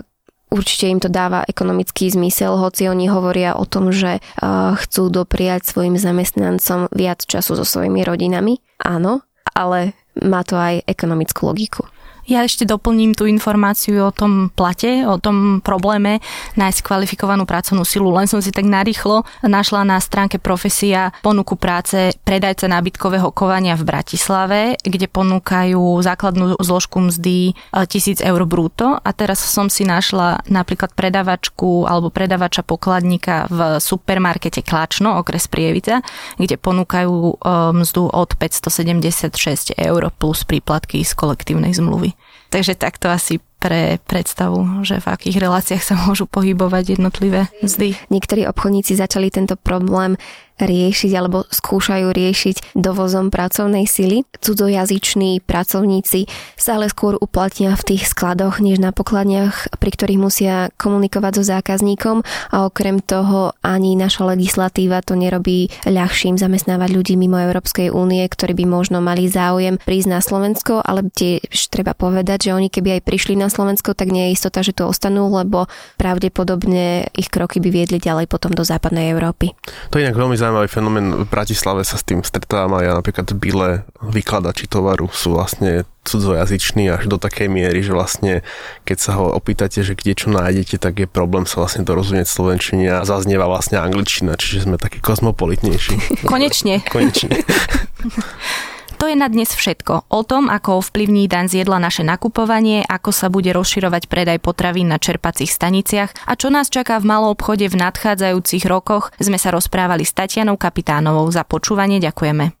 určite 0.51 0.87
im 0.87 0.99
to 1.03 1.11
dáva 1.11 1.43
ekonomický 1.47 2.07
zmysel, 2.11 2.55
hoci 2.55 2.87
oni 2.87 3.11
hovoria 3.11 3.59
o 3.59 3.67
tom, 3.67 3.91
že 3.91 4.19
uh, 4.19 4.75
chcú 4.79 5.11
dopriať 5.11 5.67
svojim 5.67 5.99
zamestnancom 5.99 6.91
viac 6.95 7.23
času 7.27 7.59
so 7.59 7.65
svojimi 7.67 8.03
rodinami. 8.07 8.63
Áno, 8.79 9.23
ale 9.51 9.95
má 10.19 10.43
to 10.43 10.59
aj 10.59 10.83
ekonomickú 10.87 11.47
logiku. 11.47 11.83
Ja 12.29 12.45
ešte 12.45 12.69
doplním 12.69 13.17
tú 13.17 13.25
informáciu 13.25 14.05
o 14.05 14.13
tom 14.13 14.53
plate, 14.53 15.03
o 15.09 15.17
tom 15.17 15.59
probléme 15.65 16.21
nájsť 16.53 16.79
kvalifikovanú 16.85 17.49
pracovnú 17.49 17.81
silu. 17.81 18.13
Len 18.13 18.29
som 18.29 18.37
si 18.37 18.53
tak 18.53 18.69
narýchlo 18.69 19.25
našla 19.41 19.81
na 19.81 19.97
stránke 19.97 20.37
profesia 20.37 21.09
ponuku 21.25 21.57
práce 21.57 22.13
predajca 22.21 22.69
nábytkového 22.69 23.33
kovania 23.33 23.73
v 23.73 23.87
Bratislave, 23.89 24.59
kde 24.79 25.09
ponúkajú 25.09 25.81
základnú 26.05 26.61
zložku 26.61 27.01
mzdy 27.09 27.57
1000 27.73 28.21
eur 28.21 28.41
brúto 28.45 29.01
a 29.01 29.09
teraz 29.17 29.41
som 29.41 29.67
si 29.67 29.83
našla 29.83 30.45
napríklad 30.45 30.93
predavačku 30.93 31.89
alebo 31.89 32.13
predavača 32.13 32.61
pokladníka 32.61 33.49
v 33.49 33.81
supermarkete 33.81 34.61
Klačno, 34.61 35.17
okres 35.17 35.49
Prievica, 35.49 36.05
kde 36.37 36.55
ponúkajú 36.61 37.11
e, 37.11 37.33
mzdu 37.81 38.07
od 38.13 38.29
576 38.37 39.73
eur 39.75 40.01
plus 40.15 40.45
príplatky 40.45 41.01
z 41.01 41.11
kolektívnej 41.17 41.73
zmluvy. 41.73 42.13
Takže 42.51 42.75
takto 42.75 43.07
asi 43.07 43.39
pre 43.61 44.01
predstavu, 44.03 44.83
že 44.83 44.99
v 44.99 45.07
akých 45.07 45.37
reláciách 45.39 45.83
sa 45.85 45.95
môžu 46.03 46.27
pohybovať 46.27 46.99
jednotlivé 46.99 47.47
mzdy. 47.63 47.95
Niektorí 48.11 48.43
obchodníci 48.49 48.97
začali 48.99 49.31
tento 49.31 49.55
problém 49.55 50.19
riešiť 50.61 51.11
alebo 51.17 51.43
skúšajú 51.49 52.07
riešiť 52.13 52.77
dovozom 52.77 53.33
pracovnej 53.33 53.89
sily. 53.89 54.23
Cudzojazyční 54.39 55.41
pracovníci 55.43 56.29
sa 56.55 56.77
ale 56.77 56.87
skôr 56.89 57.17
uplatnia 57.17 57.73
v 57.75 57.95
tých 57.95 58.09
skladoch, 58.09 58.61
než 58.61 58.77
na 58.77 58.93
pokladniach, 58.93 59.77
pri 59.81 59.91
ktorých 59.91 60.21
musia 60.21 60.55
komunikovať 60.77 61.41
so 61.41 61.43
zákazníkom 61.45 62.23
a 62.53 62.57
okrem 62.69 63.01
toho 63.01 63.53
ani 63.65 63.97
naša 63.97 64.29
legislatíva 64.33 65.01
to 65.01 65.17
nerobí 65.17 65.69
ľahším 65.85 66.37
zamestnávať 66.37 66.89
ľudí 66.93 67.13
mimo 67.17 67.37
Európskej 67.37 67.89
únie, 67.91 68.23
ktorí 68.25 68.53
by 68.57 68.65
možno 68.69 68.97
mali 69.01 69.27
záujem 69.27 69.81
prísť 69.81 70.09
na 70.09 70.19
Slovensko, 70.21 70.81
ale 70.85 71.07
tiež 71.09 71.51
treba 71.69 71.97
povedať, 71.97 72.49
že 72.49 72.55
oni 72.55 72.69
keby 72.69 72.99
aj 72.99 73.05
prišli 73.05 73.33
na 73.37 73.49
Slovensko, 73.49 73.97
tak 73.97 74.13
nie 74.13 74.31
je 74.31 74.35
istota, 74.37 74.61
že 74.61 74.73
tu 74.75 74.85
ostanú, 74.85 75.27
lebo 75.33 75.65
pravdepodobne 75.97 77.09
ich 77.17 77.27
kroky 77.27 77.59
by 77.59 77.69
viedli 77.69 77.97
ďalej 77.97 78.29
potom 78.29 78.53
do 78.53 78.61
západnej 78.61 79.11
Európy. 79.11 79.53
To 79.91 79.99
je 79.99 80.05
inak 80.07 80.17
veľmi 80.17 80.37
zaujímavý 80.51 80.67
fenomén. 80.67 81.07
V 81.15 81.25
Bratislave 81.31 81.87
sa 81.87 81.95
s 81.95 82.03
tým 82.03 82.19
stretávam 82.27 82.75
a 82.75 82.83
ja 82.83 82.91
napríklad 82.91 83.31
bile 83.39 83.87
vykladači 84.03 84.67
tovaru 84.67 85.07
sú 85.07 85.39
vlastne 85.39 85.87
cudzojazyční 86.03 86.91
až 86.91 87.07
do 87.07 87.15
takej 87.15 87.47
miery, 87.47 87.79
že 87.79 87.95
vlastne 87.95 88.43
keď 88.83 88.97
sa 88.99 89.11
ho 89.15 89.31
opýtate, 89.31 89.79
že 89.79 89.95
kde 89.95 90.11
čo 90.11 90.27
nájdete, 90.27 90.75
tak 90.75 90.99
je 90.99 91.07
problém 91.07 91.47
sa 91.47 91.63
vlastne 91.63 91.87
dorozumieť 91.87 92.27
slovenčine 92.27 92.99
a 92.99 93.07
zaznieva 93.07 93.47
vlastne 93.47 93.79
angličtina, 93.79 94.35
čiže 94.35 94.67
sme 94.67 94.75
takí 94.75 94.99
kozmopolitnejší. 94.99 96.27
Konečne. 96.27 96.83
Konečne. 96.91 97.39
To 99.01 99.09
je 99.09 99.17
na 99.17 99.25
dnes 99.25 99.49
všetko. 99.49 100.13
O 100.13 100.21
tom, 100.21 100.45
ako 100.45 100.77
ovplyvní 100.77 101.25
daň 101.25 101.49
z 101.49 101.65
jedla 101.65 101.81
naše 101.81 102.05
nakupovanie, 102.05 102.85
ako 102.85 103.09
sa 103.09 103.33
bude 103.33 103.49
rozširovať 103.49 104.05
predaj 104.05 104.37
potravín 104.37 104.93
na 104.93 105.01
čerpacích 105.01 105.49
staniciach 105.49 106.13
a 106.29 106.37
čo 106.37 106.53
nás 106.53 106.69
čaká 106.69 107.01
v 107.01 107.09
malom 107.09 107.33
obchode 107.33 107.65
v 107.65 107.81
nadchádzajúcich 107.81 108.69
rokoch, 108.69 109.09
sme 109.17 109.41
sa 109.41 109.49
rozprávali 109.57 110.05
s 110.05 110.13
Tatianou 110.13 110.53
Kapitánovou. 110.53 111.25
Za 111.33 111.41
počúvanie 111.41 111.97
ďakujeme. 111.97 112.60